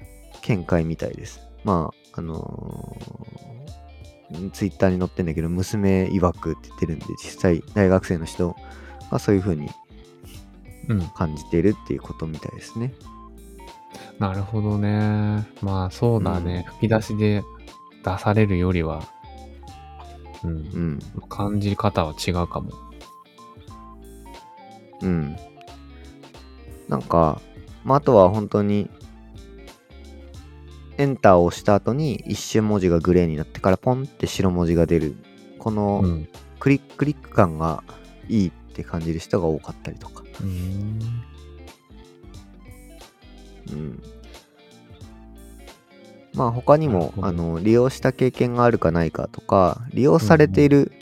[0.43, 1.41] 見解みたいです。
[1.65, 8.57] まあ、あのーツイッターに載ってんだけど、娘曰くって言ってるんで、実際大学生の人
[9.11, 9.71] がそういう風に。
[11.15, 12.93] 感じているっていうことみたいですね。
[14.19, 15.47] なるほどね。
[15.63, 16.67] まあそうだね。
[16.69, 17.43] 吹き出しで
[18.05, 19.03] 出されるよりは、
[20.45, 20.49] う。
[20.49, 20.57] うん
[20.97, 20.99] ん。
[21.29, 22.71] 感じ方は違うかも。
[25.03, 25.37] うん。
[26.89, 27.41] なんか、
[27.83, 28.91] まあ、あとは本当に、
[30.97, 35.17] エンターを押した後に一瞬文字がグレーになってからポンって白文字が出る。
[35.59, 36.29] このうん。
[36.61, 37.83] クリッククリック感が
[38.29, 40.23] いいって感じる人が多かったりとか。
[40.41, 41.25] うーん。
[43.73, 44.03] うん。
[46.35, 50.93] まあ他にもあの利用した経験があるかないかとか利用されている、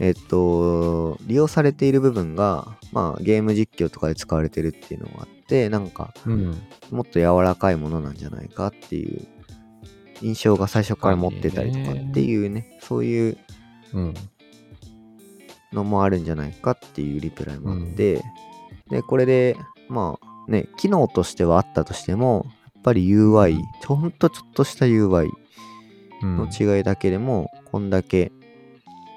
[0.00, 6.60] えっと利用されている部分がまあゲーム実況とかで使われてるっていうのがあってなんかうん。
[6.90, 9.26] もっと柔らかいものなんじゃないかっていう
[10.22, 13.38] 印象が最初から持ってたりとかっていうねそういう。
[15.72, 18.22] のもあるんじゃないかっていうリプライもあって、
[18.90, 19.56] でこれで
[19.88, 23.56] まあね機能としてはあったとしてもやっぱり UI
[23.86, 25.30] ほんとちょっとした UI。
[26.22, 28.32] の違いだけでもこんだけ、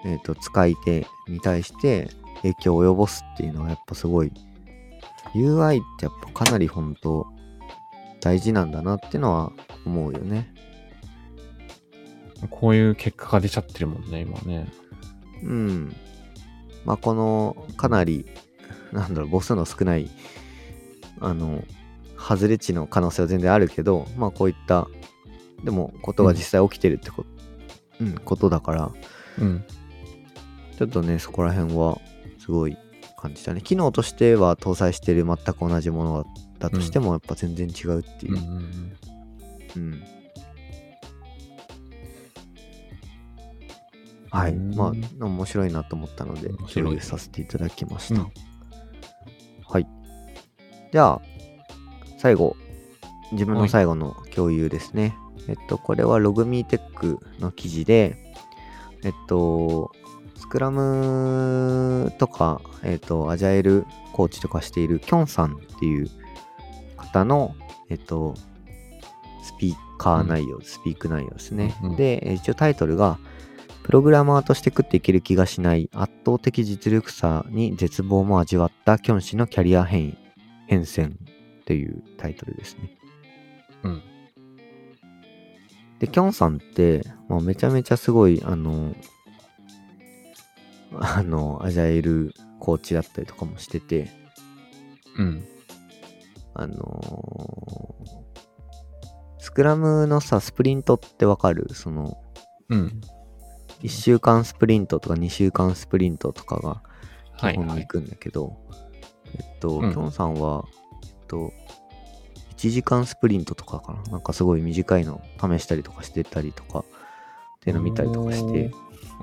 [0.05, 2.09] えー、と使い手に対して
[2.41, 4.31] 影響を及ぼすっていうのはやっぱすごい
[5.35, 7.27] UI ってやっぱかなり本当
[8.21, 9.51] 大事なんだなっていうのは
[9.85, 10.53] 思うよね
[12.49, 14.67] こういう結果が出ちゃってるもんね、今ね。
[15.43, 15.95] うん
[16.85, 18.25] まあこのかなり
[18.91, 20.09] なんだろう母数の少ない
[21.19, 21.63] あの
[22.17, 24.87] 外れ値の可能性は全然あるけどまあこういった
[25.63, 27.29] でもことが実際起きてるってこと、
[28.01, 28.91] うん、ことだから
[29.39, 29.63] うん。
[30.77, 31.99] ちょっとね、そこら辺は
[32.39, 32.77] すごい
[33.17, 33.61] 感じたね。
[33.61, 36.25] 機能としては搭載している全く同じもの
[36.59, 38.35] だとしても、やっぱ全然違うっていうう。
[38.35, 38.93] んうん
[39.77, 40.03] うん。
[44.35, 44.53] はい。
[44.53, 48.21] うんまあ、面白いなと思ったので、共有させていただきました。
[48.21, 48.31] うん
[49.67, 49.87] はい。
[50.91, 51.21] じゃあ、
[52.17, 52.55] 最後、
[53.31, 55.15] 自分の最後の共有ですね。
[55.47, 58.33] えっと、これはログミーテックの記事で、
[59.03, 59.91] えっと、
[60.35, 66.09] スクラムとか、えっと、アジャイルコーチとかしているキョンさんっていう
[66.97, 67.55] 方の、
[67.89, 68.35] えっと、
[69.43, 71.75] スピーカー内容、スピーク内容ですね。
[71.83, 73.19] うんうんで、え一応タイトルが、
[73.85, 80.17] プログラマーとして食っていける気がしない圧倒的実力差に絶望も味わったキョン氏のキャリア変
[80.65, 81.17] 変遷っ
[81.65, 82.97] ていうタイトルですね。
[83.83, 84.01] うん。
[85.99, 88.95] で、キョンさんって、まあ、めちゃめちゃすごい、あの、
[90.95, 94.09] あの、アジャイルコーチだったりとかもしてて、
[95.19, 95.47] うん。
[96.55, 97.95] あの
[99.37, 101.67] スクラムのさ、スプリントってわかる？
[101.75, 102.17] その、
[102.69, 102.99] うん。
[103.85, 106.81] 1週間スプリントとか2週間スプリントとかがは
[107.43, 107.53] いはい。
[107.53, 108.57] 基本に行くんだけど、
[109.37, 110.65] えっと、うんキョンさんは、
[111.03, 111.51] えっと、
[112.57, 116.83] 1時間スプリントとかかななんかすごい短いの試したりとかしてたりとか、っ
[117.61, 118.71] ていうの見たりとかして、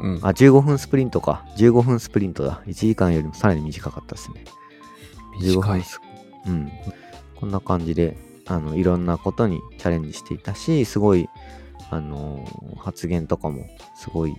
[0.01, 0.15] うん。
[0.23, 1.45] あ、15分スプリントか。
[1.57, 2.63] 15分スプリントだ。
[2.67, 4.45] 1時間よりもさらに短かったですね。
[5.41, 5.81] 15短い。
[5.81, 6.01] 分ス
[6.47, 6.73] うん。
[7.37, 11.29] こんな感じで、あの、いろんなことにチャレンジしていたし、すごい、
[11.93, 14.35] あのー発言とかも、すごい、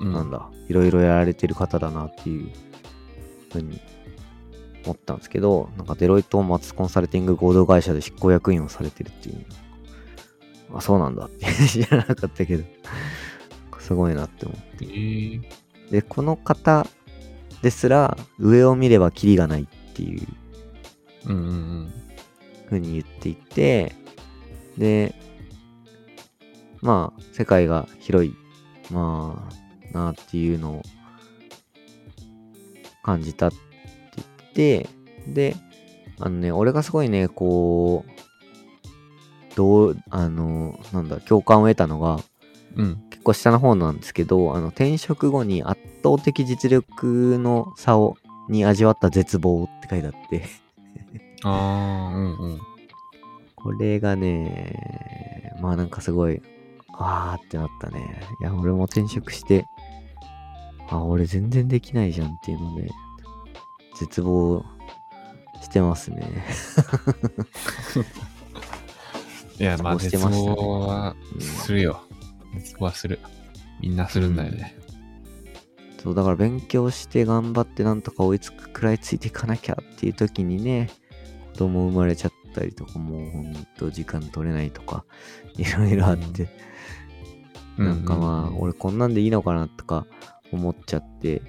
[0.00, 2.50] うんなんだ、いろいろやられてる方だなっていう
[3.52, 3.80] ふうに
[4.84, 9.44] 思ったんですけど、なんかデロイト・マツコンサルティング合同会社で執行役員をされてるっていう。
[10.72, 12.64] あ、そうなんだって知らなかったけど、
[13.78, 14.84] すごいなって思って。
[14.84, 15.42] えー
[15.90, 16.86] で、この方
[17.62, 20.26] ですら、上を見ればキリがないっていう
[21.26, 21.92] うんうんうん。
[22.66, 23.92] ふうに言っていて、
[24.78, 25.14] で、
[26.82, 28.34] まあ、世界が広い、
[28.90, 29.48] ま
[29.92, 30.82] あ、なっていうのを
[33.02, 33.56] 感じたって
[34.54, 34.88] 言って、
[35.26, 35.56] で、
[36.18, 38.10] あのね、俺がすごいね、こう、
[39.56, 42.18] どう、あの、なんだ、共感を得たのが、
[42.76, 43.02] うん。
[43.10, 48.16] 結構下の方なんですけど、あの、転職後に圧倒的実力の差を、
[48.48, 50.44] に味わった絶望って書いてあって、
[51.42, 52.60] ああ、うんうん。
[53.56, 56.42] これがね、まあなんかすごい、
[57.02, 58.20] あーってなったね。
[58.40, 59.66] いや、俺も転職して、
[60.90, 62.90] あ、俺全然できないじゃんっていうので、
[63.98, 64.64] 絶望
[65.62, 66.30] してますね。
[69.58, 72.02] いや、まあ、絶絶望はするよ。
[72.54, 73.18] 絶望はする。
[73.80, 74.76] みんなするんだよね。
[76.02, 80.90] そう、だから勉強して頑張ってなんとか追いつくくらいついていかなきゃっていう時にね、
[81.52, 85.04] 子供生まれちゃったりとか、もうほんと時間取れないとか、
[85.56, 86.48] いろいろあって、う
[87.78, 90.06] なんかまあ、うんうん俺こんなんでいいのかなとか
[90.52, 91.42] 思っちゃって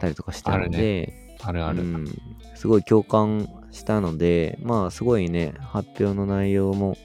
[0.00, 1.82] たりとかしたので、あるある。
[1.82, 2.06] うん、
[2.54, 6.96] すごい共感したので、まあすごいね、発表の内容も、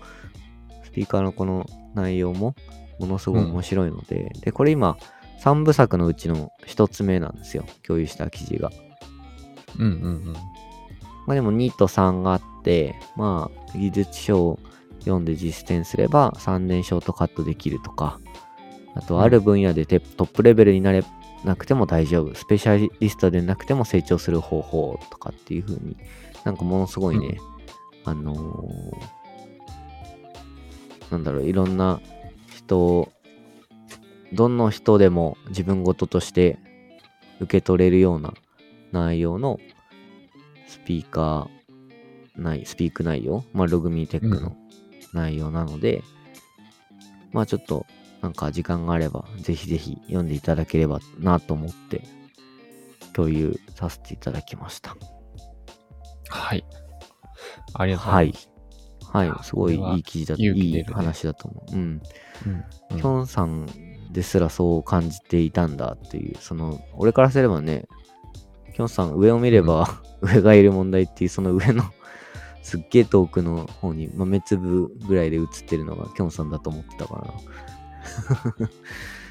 [0.84, 2.56] スピーカーのこの内容も、
[3.00, 4.98] ものすごい面白いので、で、これ今、
[5.42, 8.72] 3部作のうちの1つ目なんですよ、共有した記事が。
[9.78, 10.34] うんうんうん。
[11.26, 14.60] まあでも2と3があって、まあ技術書を
[15.06, 18.20] 読んで実践すれば3年ショートカットできるとか、
[18.96, 21.04] あとある分野でテトップレベルになれ
[21.44, 25.98] なくても大丈夫、スペシャリストでなくても成長する方法とかっていう風に
[26.44, 27.38] なんかものすごいね、
[28.06, 29.24] あのー
[31.14, 32.02] なんだろう、いろんな
[32.56, 33.12] 人を、
[34.34, 36.58] どの人でも自分事として
[37.40, 38.34] 受け取れるような
[38.92, 39.60] 内容の
[40.68, 44.58] スピーカー内、スピーク内容、まあ、ログミーテックの
[45.14, 46.04] 内容なので、
[47.32, 47.86] まあちょっと、
[48.22, 52.04] なんか時間があれば、ぜひぜひ読んでいただければなと思って、
[53.14, 54.96] 共有させていただきました。
[56.30, 56.66] はい。
[57.74, 58.50] ありがとうござはいいます。。
[59.14, 61.76] はいあ、すごいいい記事だ、勇気出るねいい話だと思う。
[61.76, 61.80] うん。
[61.80, 63.68] うんうんきょんさん
[64.12, 67.88] ですらそう感じていたんだっていう、その、俺からすればね、
[68.76, 71.84] きょんさん上を見れば、 上がいる問題っていう、その上の
[72.64, 78.70] すっげえ遠くの方に豆粒ぐらいで映ってるのがきょんさんだと思ってたからな。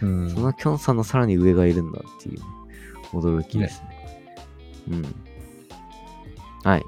[0.03, 2.41] うん そのきょんさんのさらに上がいるんだっていう、
[3.13, 4.29] 驚きですね。
[4.91, 5.03] うん。
[6.63, 6.85] はい。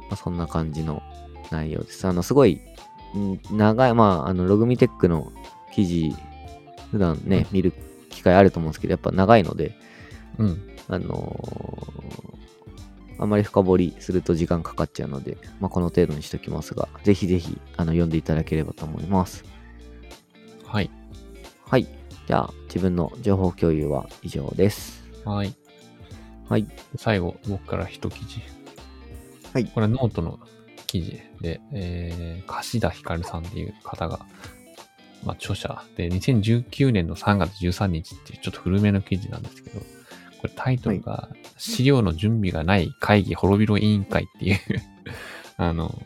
[0.00, 1.02] まあ、そんな感じの
[1.50, 2.06] 内容です。
[2.06, 2.60] あの、すごい、
[3.16, 5.32] ん長い、まあ、あの、ログミテックの
[5.72, 6.14] 記事、
[6.90, 7.72] 普段ね、見る
[8.10, 9.76] 機会あると思うんですけど、やっぱ長いので、
[10.38, 10.60] うん。
[10.88, 12.35] あのー
[13.18, 19.44] あんまり深掘りすると時間かかっちゃうので、まあ、この程度にしときますが、ぜひぜひ、あの、読んでいただければと思います。
[20.64, 20.90] はい。
[21.66, 21.86] はい。
[22.26, 25.04] じゃあ、自分の情報共有は以上です。
[25.24, 25.54] はい。
[26.48, 26.66] はい。
[26.96, 28.56] 最後、僕から一記事。
[29.52, 30.38] はいこれはノートの
[30.86, 34.26] 記事で、えー、柏田ひかるさんっていう方が、
[35.24, 39.80] まあ、著者で、2019年の3月13日っていうちょっと古めの記事なんですけど、
[40.40, 44.58] これタイトルが、資料の準備がない会議滅びろ委員会っていう
[45.56, 46.02] あの、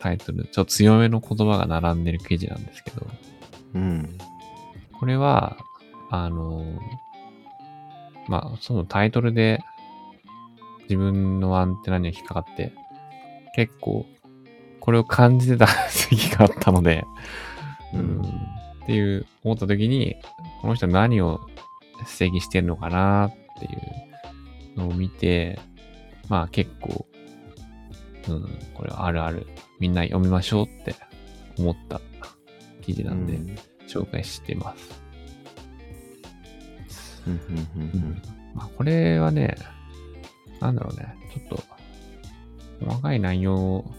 [0.00, 3.06] タイトル、ちょっと強めの言葉が並んでる記事なんですけど、
[3.74, 4.18] うん。
[4.98, 5.56] これは、
[6.10, 6.64] あの、
[8.28, 9.60] まあ、そのタイトルで
[10.82, 12.72] 自分のアンテナに引っかかって、
[13.54, 14.06] 結構、
[14.80, 15.66] これを感じてた
[16.08, 17.04] 時期があったので、
[17.94, 18.18] ううん。
[18.20, 20.16] ん、っていう思った時に、
[20.62, 21.40] この人は何を
[22.20, 23.68] 指摘してるのかなってい
[24.76, 25.58] うのを見て、
[26.28, 27.06] まあ結構、
[28.28, 29.46] うん、これはあるある、
[29.80, 30.94] みんな読みましょうって
[31.58, 32.00] 思った
[32.82, 33.56] 記事なんで、うん
[33.88, 35.02] 紹介してます。
[37.26, 38.22] うんうんうん
[38.54, 39.56] まあこれはね、
[40.60, 41.64] なんだろうね、ちょっと、
[42.84, 43.90] 細かい内容を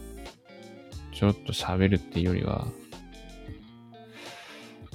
[1.12, 2.66] ちょっと喋るっていうよりは、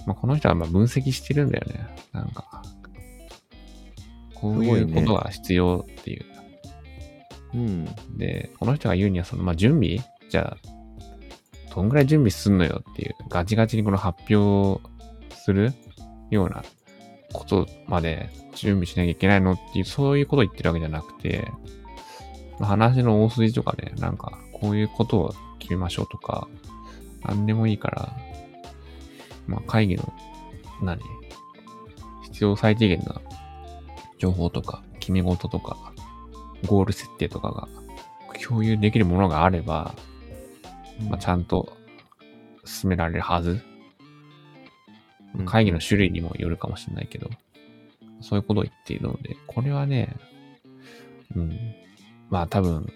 [0.06, 1.88] まあこの人はまあ分析してるんだよね。
[2.12, 2.64] なんか、
[4.54, 6.26] こういうことが必要っていう。
[7.54, 7.86] うん。
[8.18, 14.82] で、この人が言うには、その、まあ準備じゃあ、どんぐらい準備すんのよっていう、ガチガチにこの発表
[15.36, 15.74] する
[16.30, 16.64] ような
[17.34, 21.48] ことまで準備しなきゃいけないのっていう、そういうことを言ってるわけじゃなくて、
[22.60, 26.48] まあ話の大筋とかね、なんか、こういうことを決めましょうとか、
[27.26, 28.14] なんでもいいから、
[29.48, 30.14] まあ会議の、
[30.82, 31.00] 何？
[32.24, 33.22] 必要最低限な
[34.26, 35.78] 情報とか、決め事とか、
[36.66, 37.68] ゴール設定とかが
[38.42, 39.94] 共有できるものがあれば、
[41.10, 41.78] まあ、ちゃんと
[42.64, 43.62] 進められるはず。
[45.38, 47.30] うん会議の種類にもよるかもしれないけど、
[48.22, 50.16] そういうことを言っているので、これはね、
[51.36, 51.60] うん。
[52.30, 52.90] まあ多分、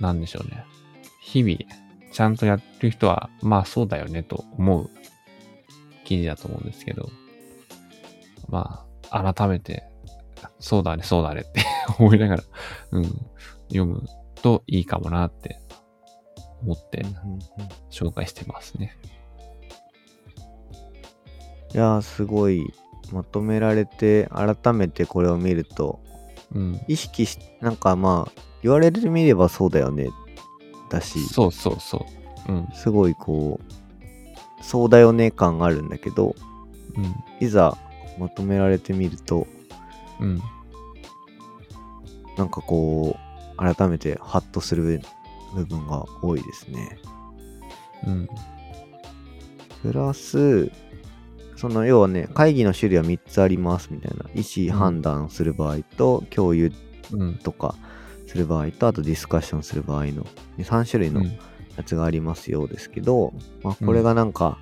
[0.00, 0.66] なんでしょうね。
[1.22, 1.56] 日々、
[2.12, 4.90] ちゃんとやってる人は、まあそうだよねと思う
[6.04, 7.08] 記事だと思うんですけど、
[8.50, 9.84] まあ、改めて、
[10.58, 11.64] そうだね、そうだねって
[11.98, 12.42] 思いながら、
[12.92, 13.04] うん、
[13.68, 14.02] 読む
[14.42, 15.60] といいかもなって
[16.62, 17.04] 思って
[17.90, 18.96] 紹介してますね。
[21.74, 22.72] いやー、すごい、
[23.12, 26.00] まとめられて、改めてこれを見ると、
[26.54, 26.80] うん。
[26.88, 30.08] 意識し、なんかまあ、言われてみればそうだよね、
[30.88, 32.06] だし、そうそうそ
[32.48, 32.52] う。
[32.52, 32.68] うん。
[32.74, 36.34] すごいこう、そうだよね感があるんだけど、
[36.96, 37.14] うん。
[37.40, 37.76] いざ
[38.18, 39.46] まとめられてみると、
[40.20, 40.40] うん。
[42.36, 43.16] なんかこ
[43.56, 45.00] う、改めてハッとする
[45.54, 46.98] 部分が多いですね。
[48.06, 48.28] うん。
[49.82, 50.70] プラス、
[51.56, 54.26] その要はね、会議の種類は3つありますみたいな。
[54.34, 56.72] 意思判断する場合と、共有
[57.12, 57.34] うん。
[57.38, 57.74] とか
[58.26, 60.26] する場合と、あとディスカッションする場合の
[60.58, 61.38] 3種類のうん。
[61.76, 64.58] やつがありますようですけど、まあこれがなんか、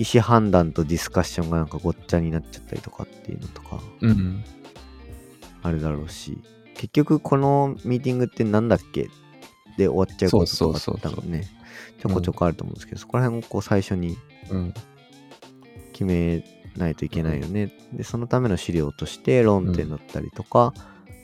[0.00, 4.42] 意思判断とディスカッションがなんかごっちゃになっちゃったりとかっていうのとかうん。
[5.62, 6.38] あるだろうし、
[6.74, 9.10] 結局このミーティングってなんだっけ？
[9.76, 11.46] で終わっちゃうこととか多分ね、
[12.00, 14.16] ちょこちょこあると思うんですけど、そこら辺をこう最初に
[14.50, 14.74] うん。
[15.92, 16.42] 決め
[16.78, 17.70] ないといけないよね。
[17.92, 20.72] で、そのための資料として論点だったりとか、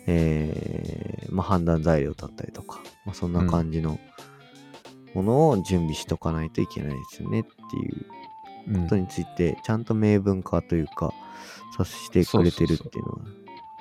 [0.07, 3.99] えーまあ、判断材料だったりとか、まあ、そんな感じの
[5.15, 8.26] ものを準備しとかないといけないですよねっていううん
[8.67, 11.13] ことについて、ちゃんと明文化というか、
[11.77, 13.19] させてくれてるっていうのは、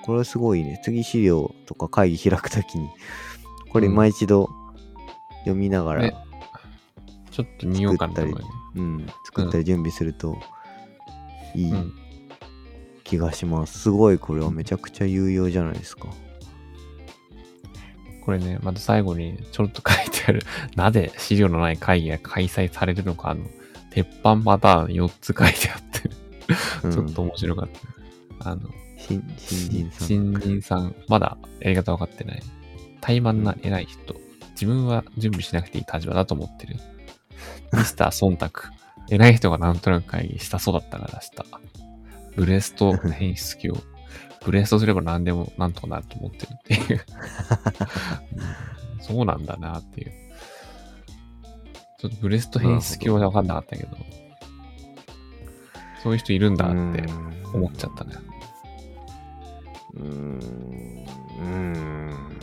[0.03, 0.79] これはすごいね。
[0.83, 2.89] 次資料とか会議開くときに、
[3.71, 4.49] これうん今一度
[5.39, 6.15] 読みながら、ね
[7.31, 8.45] ちょっと見ようかなと思うよね。
[8.75, 10.37] うん、作ったり準備すると
[11.53, 11.93] いいうん。
[13.03, 13.79] 気がします。
[13.79, 16.07] すごいこれはめちゃくちゃ有用じゃないですか。
[18.25, 20.41] これね、また最後にちょろっと書いてある、
[20.75, 23.45] なぜ資料のない会議が開催されるのかの、
[23.95, 26.09] 鉄板パターン4つ書いてあって、
[26.83, 27.69] うんちょっと面白かっ
[28.39, 28.49] た。
[28.51, 30.07] あの、新新人さん。
[30.07, 32.43] 新人さん、まだやり方分かってない。
[32.99, 34.15] 怠慢な偉い人。
[34.51, 36.75] 自分は準備しなくていい立場だと思ってる。
[37.71, 38.51] ミスター忖度。
[39.09, 41.45] 偉い人がなんとなく会議したそうだったからした。
[42.35, 43.77] ブレスト変質教。
[44.43, 47.01] ブレストすれば何でもなんとかなると思ってるっていう。
[48.97, 50.24] う んそうなんだなっていう。
[52.09, 53.97] ちょっとブレスト変質教は分かんなかったけど、
[56.03, 57.03] そういう人いるんだって
[57.51, 58.15] 思っちゃったね。
[59.95, 60.39] うーん。
[60.39, 62.37] うーん。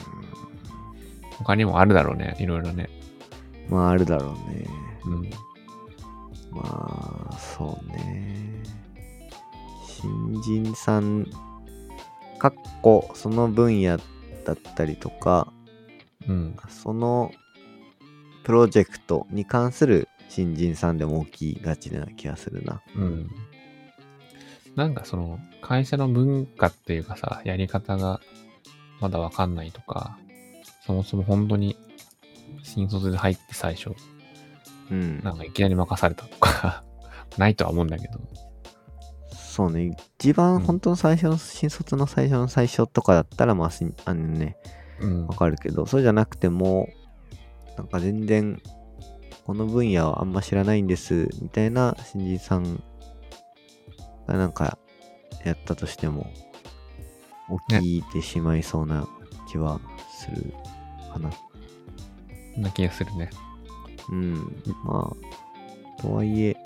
[1.38, 2.88] 他にもあるだろうね、いろいろね。
[3.68, 4.66] まああるだろうね。
[5.04, 5.30] うん。
[6.50, 8.62] まあ、そうね。
[9.86, 11.26] 新人さん、
[12.38, 13.98] かっこ、その分野
[14.44, 15.52] だったりとか、
[16.28, 16.56] うん。
[16.68, 17.30] その
[18.45, 22.82] プロジェクトに関する新人さんでも大きいがちな気がするな。
[22.97, 23.30] うん。
[24.74, 28.20] なんかその、会社の文化っていうかさ、やり方が
[29.01, 30.18] まだわかんないとか、
[30.86, 31.76] そもそも本当に
[32.62, 33.90] 新卒で入って最初、
[34.90, 35.22] うん。
[35.22, 36.82] なんかいきなり任されたとか、
[37.38, 38.20] ないとは思うんだけど。
[39.34, 39.97] そうね。
[40.18, 43.70] 一番本当の最初の、新卒の最初の最初とかだったら、まあ、
[44.07, 44.57] あのね、
[45.01, 45.34] うんわ。
[45.34, 46.88] かるけど、そうじゃなくても、
[47.76, 48.60] なんか全然、
[49.46, 52.82] この分野はあんま知らないんです、みたいな新人さん
[54.26, 54.78] がなんか
[55.44, 56.30] やったとしても、
[57.68, 59.06] 起きてしまいそうな
[59.50, 60.52] 気はする
[61.12, 61.30] かな。
[62.54, 63.30] そんな気がするね。
[64.10, 64.34] うん。
[64.84, 65.12] ま
[65.98, 66.56] あ、とはいえ、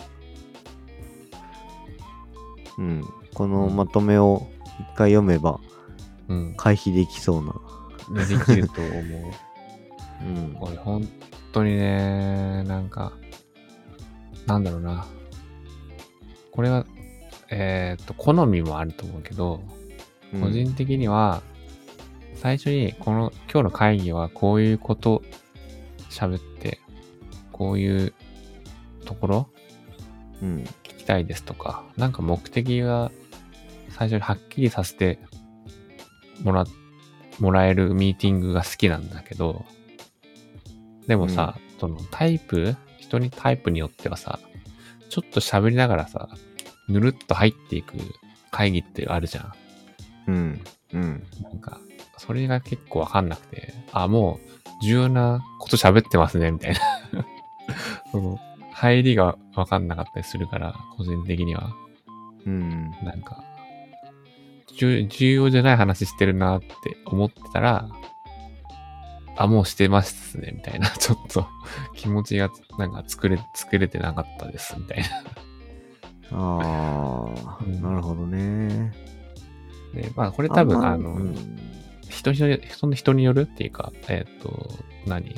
[2.79, 3.05] うん。
[3.35, 4.47] このまとめを
[4.81, 5.61] 一回読めば
[6.29, 6.55] うん。
[6.57, 7.55] 回避できそうな。
[8.25, 9.33] でできると思う。
[10.23, 10.55] うん。
[10.55, 11.09] これ本
[11.53, 13.13] 当にね、なんか、
[14.47, 15.07] なんだろうな。
[16.53, 16.87] これは、
[17.51, 21.43] えーっと、好みもあると思うけど、うん個人的には、
[22.35, 25.23] 最初にこの今日の会議はこういうこと
[26.11, 26.81] 喋って、
[27.53, 28.13] こういう
[29.05, 29.49] ところ
[30.43, 30.65] うん。
[30.83, 33.11] 聞きたいですとか、なんか目的が
[33.91, 35.19] 最初にはっきりさせて
[36.43, 36.65] もら、
[37.39, 39.65] もらえるミーティングが好きなんだけど、
[41.07, 44.39] でもさ、そのタイプ人にタイプによってはさ、
[45.09, 46.29] ちょっと喋りながらさ、
[46.89, 47.95] ぬるっと入っていく
[48.51, 49.53] 会議ってあるじゃん。
[50.29, 50.65] うん。
[50.95, 51.27] うん。
[51.43, 51.81] なんか、
[52.19, 54.41] それが結構わかんなくて、あ、も
[54.83, 56.81] う重要なこと喋ってますね、みたいな。
[58.11, 58.39] その、
[58.73, 61.71] 入りがわかんなかったりするから、個人的には。
[62.45, 62.91] うん。
[63.03, 63.43] なんか、
[64.77, 66.67] 重重要じゃない話してるなって
[67.07, 67.89] 思ってたら、
[69.37, 70.89] あ、もうしてますね、みたいな。
[70.99, 71.47] ちょっと
[71.95, 75.07] 気持ちがなんか作れ、作れてなかったです、みたいな。
[76.33, 78.93] ああ、うんなるほどね。
[79.95, 81.35] で、まあこれ多分、んまあの、うん
[82.09, 84.71] 人による、その人によるっていうか、えっ、と、
[85.07, 85.37] 何？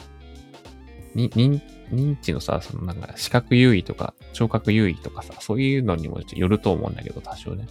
[1.14, 7.66] に認認知のさ、そのなんか視覚優位とか聴覚優位とかさ、そういうのにもよると思うんだけど、多少ね。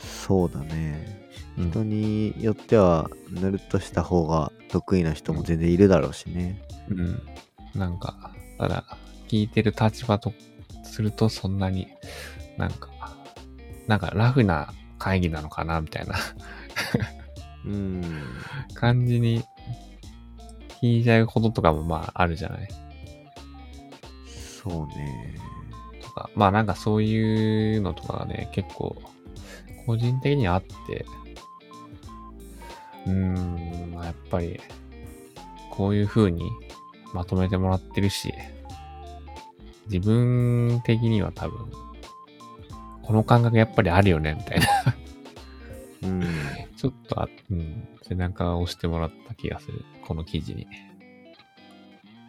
[0.00, 1.26] そうだね。
[1.58, 6.62] うん人によってはぬるっとした方が得意な人も全然いるだろうしね。
[6.88, 7.22] うん。
[7.74, 8.84] なんか、ただ、
[9.28, 10.32] 聞いてる立場と
[10.84, 11.88] するとそんなに
[12.56, 12.88] なんか、
[13.86, 16.14] なんかラフな会議なのかなみたいな
[17.64, 18.02] うん。
[18.74, 19.44] 感じに
[20.82, 22.68] 聞いちゃうこととかもまああるじゃない？
[24.62, 25.34] そうね。
[26.02, 28.96] とか、まあなんかそういうのとかがね、結構
[29.86, 31.04] 個人的にはあって、
[33.06, 34.60] うーん、まあやっぱり
[35.70, 36.42] こういう風に
[37.14, 38.32] まとめてもらってるし、
[39.86, 41.70] 自分的には多分、
[43.02, 44.66] この感覚やっぱりあるよね、みたいな。
[46.02, 46.22] うん。
[46.76, 49.84] ちょっとあ、うん、背中を押してもらった気がする。
[50.04, 50.66] この記事に。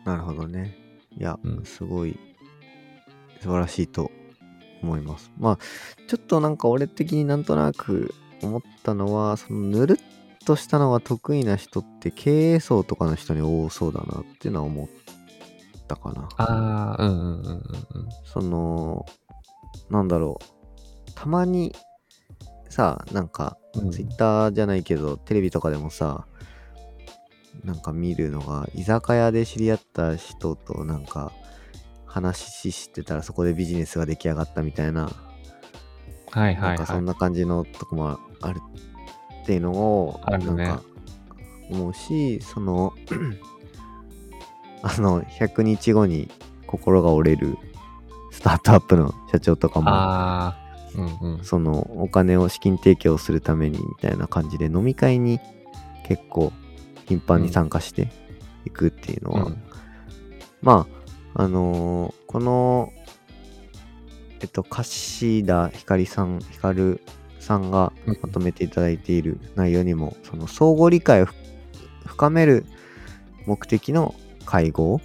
[0.05, 0.77] なるほどね。
[1.17, 2.17] いや、うんすごい
[3.41, 4.11] 素晴らしいと
[4.81, 5.31] 思います。
[5.39, 5.59] まあ、
[6.07, 10.16] ちょっとなんか俺的になんとなく思ったのは、そのぬるっ
[10.47, 14.87] としたのが得意な人って経営層とかの人に多そうだなっていうのは思っ
[15.89, 16.29] たかな。
[16.37, 17.63] ああ、うんうんうんうんうん。
[18.23, 19.05] その、
[19.89, 21.11] なんだろう。
[21.15, 21.75] たまに
[22.69, 26.25] さ、なんか、うんツイッターじゃないけど、テレビとかでもさ、
[27.65, 31.33] なんか見るのが、居酒屋で知り合った人となんか、
[32.05, 35.11] 話してたらそこでビジネスが出来上がったみたいな、
[36.31, 36.69] はいははい。
[36.69, 38.61] ないんかそんな感じのとこもある
[39.47, 40.81] っていうのを、なんか
[41.71, 42.93] 思うし、その、
[44.83, 46.29] あの、100日後に
[46.65, 47.57] 心が折れる
[48.31, 49.89] スタートアップの社長とかも、
[50.95, 51.43] うんうん。
[51.45, 55.39] そのお金を資金提供するためにみたいな感じで飲み会に
[56.05, 56.51] 結構
[57.05, 58.09] 頻繁に参加して
[58.65, 59.63] いくっていうのは、うん
[60.61, 60.87] ま
[61.35, 62.91] ああのーこの
[64.41, 66.99] えっと柏田ひかりさんひかる
[67.47, 68.19] さんがうん。
[68.21, 71.33] まとめていただいている内容にもその相互理解をふ
[72.05, 72.65] 深める
[73.45, 75.01] 目的の会合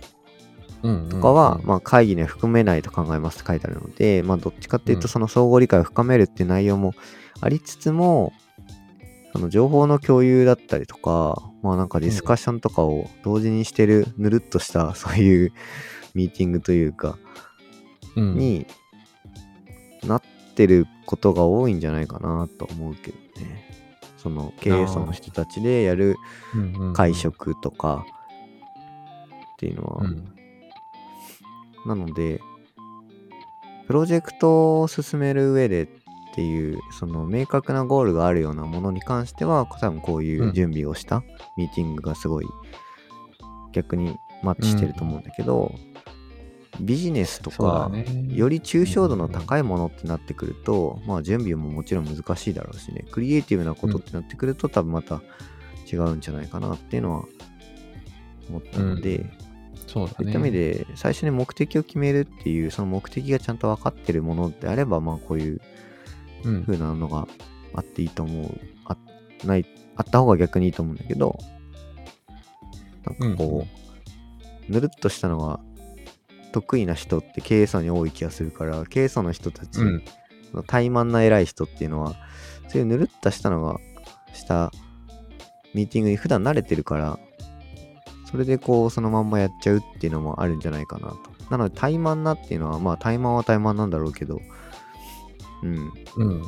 [0.82, 5.02] とかは、まあ、会議には含めないと考えますって書いてあるので、まあ、どっちかっていううん。
[5.02, 6.94] とその相互理解を深めるっていう内容も
[7.40, 8.32] ありつつも、
[9.32, 15.52] その情報の共有だったりとか、まあなんかディスカッションとかを同時にしてるぬるっとした そういう
[16.14, 17.18] ミーティングというか、
[18.16, 18.66] うん、に
[20.04, 20.22] なっ
[20.54, 23.70] てることが多いんじゃないかなと思うけどね。
[24.16, 26.16] その経営層の人たちでやる
[26.54, 27.14] うんうんうん会。
[27.14, 28.06] 食とか
[29.54, 30.32] っていうのは、うん。
[31.86, 32.40] なので、
[33.86, 35.88] プロジェクトを進める上でっ
[36.34, 41.22] ていう、その明確なゴールがあるようなものに関しては、多分こういう準備をした
[41.56, 42.46] ミーティングがすごい
[43.72, 45.74] 逆にマッチしてると思うんだけど、
[46.80, 48.04] ビジネスとか、ね。
[48.28, 55.22] より抽象度の高いものってなってくると、まあ準備ももちろん難しいだろうしね、クリエイティブなことってなってくると、多分また
[55.90, 57.24] 違うんじゃないかなっていうのは
[58.48, 59.26] 思ったので、
[59.86, 60.14] そうだね。
[60.16, 65.60] そういった意味で、最初に目的を決めるっていう、その目的がちゃんと分かってるものであれば、まあこういう
[66.44, 66.64] うん。
[66.64, 67.28] 風なのが
[67.74, 68.60] あっていいと思う。
[68.86, 68.96] あ
[69.44, 69.66] ない、
[69.96, 71.38] あった方が逆にいいと思うんだけど、
[73.04, 73.66] なんかこう、うんうん
[74.68, 75.60] ぬるっとしたのが
[76.52, 80.02] 得意な人って経営層に多い気がするから、経営層の人たち、うん。
[80.50, 82.14] その怠慢な偉い人っていうのは、
[82.68, 83.78] そういうぬるっとしたのが、
[84.32, 84.70] した
[85.74, 87.18] ミーティングに普段慣れてるから、
[88.30, 91.18] それでこう、そのまんまやっちゃうっていうのもあるんじゃないかなと。
[91.50, 94.40] なので、怠慢なっていうのは、まあ、怠慢は怠慢なんだろうけど、
[95.62, 96.42] うん、うん。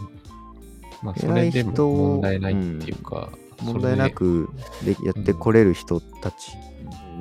[1.03, 3.31] まあ、それでも問題ないっていうか、
[3.63, 4.49] 問題なく
[4.83, 6.53] でやってこれる人たち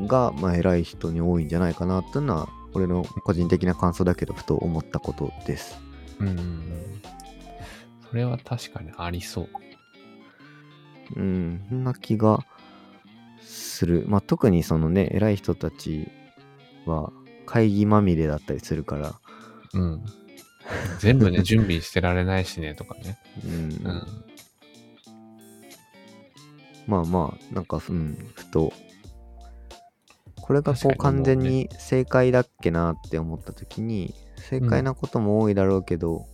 [0.07, 5.79] が、まあ、偉い人に多いんじゃないかなっていうのは、俺の個人的な感想だけど、ふと思ったことです。
[6.19, 7.01] うん。
[8.09, 9.49] それは確かにありそう。
[11.15, 12.45] うん、そんな気が
[13.41, 14.05] する。
[14.07, 16.07] まあ、特にそのね、偉い人たち
[16.85, 17.11] は
[17.45, 19.13] 会議まみれだったりするから、
[19.73, 20.03] うん。
[20.99, 23.17] 全部ね、準備してられないしね、とかね。
[23.45, 23.55] うん、う
[23.91, 24.23] ん。
[26.87, 28.73] まあまあ、なんか、うん、ふと、
[30.43, 36.27] これがこう完全に正解だっけなって思った時に、正解なことも多いだろうけど、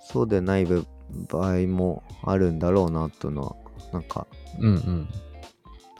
[0.00, 0.84] そうでない部
[1.28, 3.56] 場合もあるんだろうなというのは、
[3.92, 4.26] なんか、
[4.58, 5.08] うんうん。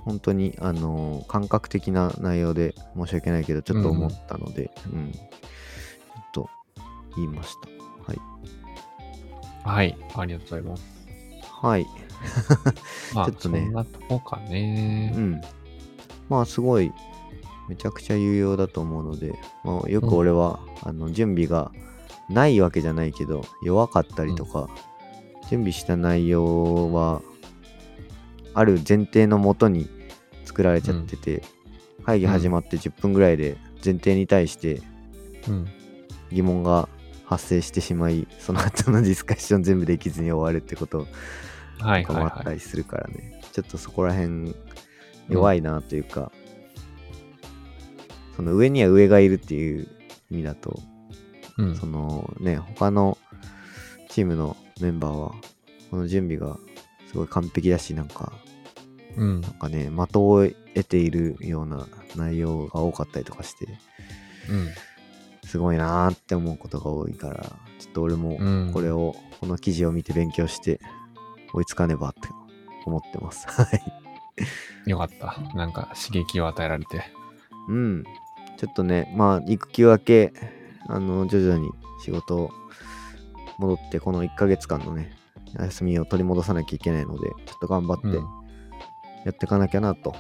[0.01, 6.51] 本当に、あのー感覚的な内容で申し訳ないけど、ちょっと思ったので、うん、ちょっと
[7.15, 8.11] 言いました。
[8.11, 8.19] はい。
[9.63, 9.97] はい。
[10.17, 10.83] ありがとうございます。
[11.63, 11.87] はい。
[13.15, 15.21] まあ、ちょっとねそんなとこかねう。
[15.21, 15.41] ん。
[16.29, 16.93] まあ、すごい、
[17.69, 21.71] めちゃくちゃ有用だと思うので、まあ、よく俺は、あの準備が
[22.29, 24.69] ないわけじゃないけど、弱かったりとか、
[25.51, 27.23] 準備した内容は、
[28.55, 29.89] ある前提のもとに
[30.45, 31.43] 作られちゃってて、
[32.05, 34.83] 会議始まって10分ぐらいで前提に対して
[35.49, 35.67] うん。
[36.33, 36.89] 疑問が
[37.27, 41.07] 発生してしまい、その後のディスカッション全部できずに終わるってこと
[41.79, 42.55] はいはいがあったはい。
[42.57, 44.55] りするからね、ちょっとそこら辺
[45.29, 46.33] 弱いなというか、
[48.37, 49.89] その上には上がいるっていう
[50.31, 50.81] 意味だと、
[51.59, 51.87] うんそ。
[51.87, 53.19] のね、他の
[54.09, 55.35] チームのメンバーは、
[55.91, 56.59] この準備が
[57.09, 58.33] すごい完璧だし、なんか、
[59.17, 59.49] うんな。
[59.49, 63.67] んかね、的を得ているような内容が多かったりとかして、
[64.51, 64.69] うん。
[65.49, 67.45] すごいなーって思うことが多いから、
[67.79, 70.81] ちょっと俺もうんこれを、この記事を見て勉強して、
[71.53, 72.21] 追いつかねばって
[72.87, 73.47] 思ってます。
[73.53, 74.02] はい。
[74.87, 75.37] よかった。
[75.55, 77.05] なんか刺激を与えられて。
[77.69, 78.05] うん。
[78.57, 80.33] ちょっとね、まあ、育休明け、
[80.89, 81.71] あの、徐々に
[82.05, 82.51] 仕事
[83.59, 85.17] 戻って、この1ヶ月間のね、
[85.59, 88.15] 休みを取り戻さなきゃいけないので、ちょっと頑張ってうん。
[89.25, 90.15] やっていかなきゃなと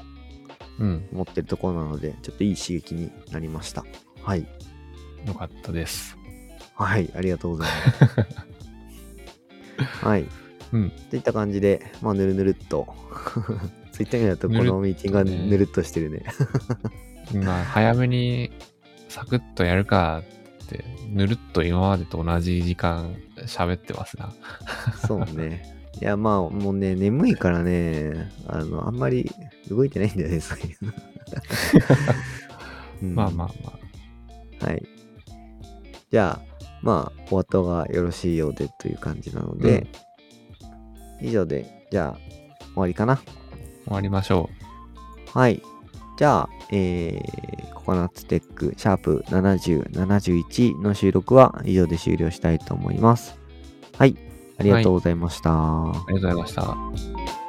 [0.78, 1.08] うん。
[1.12, 3.84] 思ってるところなので、ちょっといい刺激になりました。
[4.22, 4.46] はい。
[5.26, 6.16] よかったです。
[6.74, 7.92] はい、ありがとうございま
[9.86, 10.04] す。
[10.06, 10.26] はい。
[10.72, 10.90] うん。
[11.10, 12.94] といった感じで、まあ、ぬるぬるっと。
[13.92, 16.24] そういった意味だと、このミーティングがぬるっとしてるね。
[17.44, 18.50] まあ、早めに
[19.08, 20.22] サクッとやるか
[20.64, 23.14] って、ぬるっと今までと同じ時間
[23.46, 24.32] 喋ってますな。
[25.06, 25.76] そうね。
[26.00, 29.30] いや、まあ、もうね、眠いからね、あの、あんまり
[29.68, 30.92] 動いてないんだよね、そういうの。
[33.02, 33.72] うんまあまあま
[34.62, 34.66] あ。
[34.66, 34.82] はい。
[36.10, 39.86] じゃあ、まあ、お後がよろしいようでという感じなので、
[41.20, 42.18] 以上で、じゃあ、
[42.72, 43.20] 終わりかな。
[43.84, 44.50] 終わりましょ
[45.32, 45.62] はい。
[46.18, 53.38] じゃあ、えー、ココナッツテック、シャープ70、71の収録は以上で終了したいと思います。
[53.96, 54.16] はい。
[54.58, 55.50] ありがとうございました。
[55.50, 55.54] う。
[55.54, 57.41] ありがとうございました。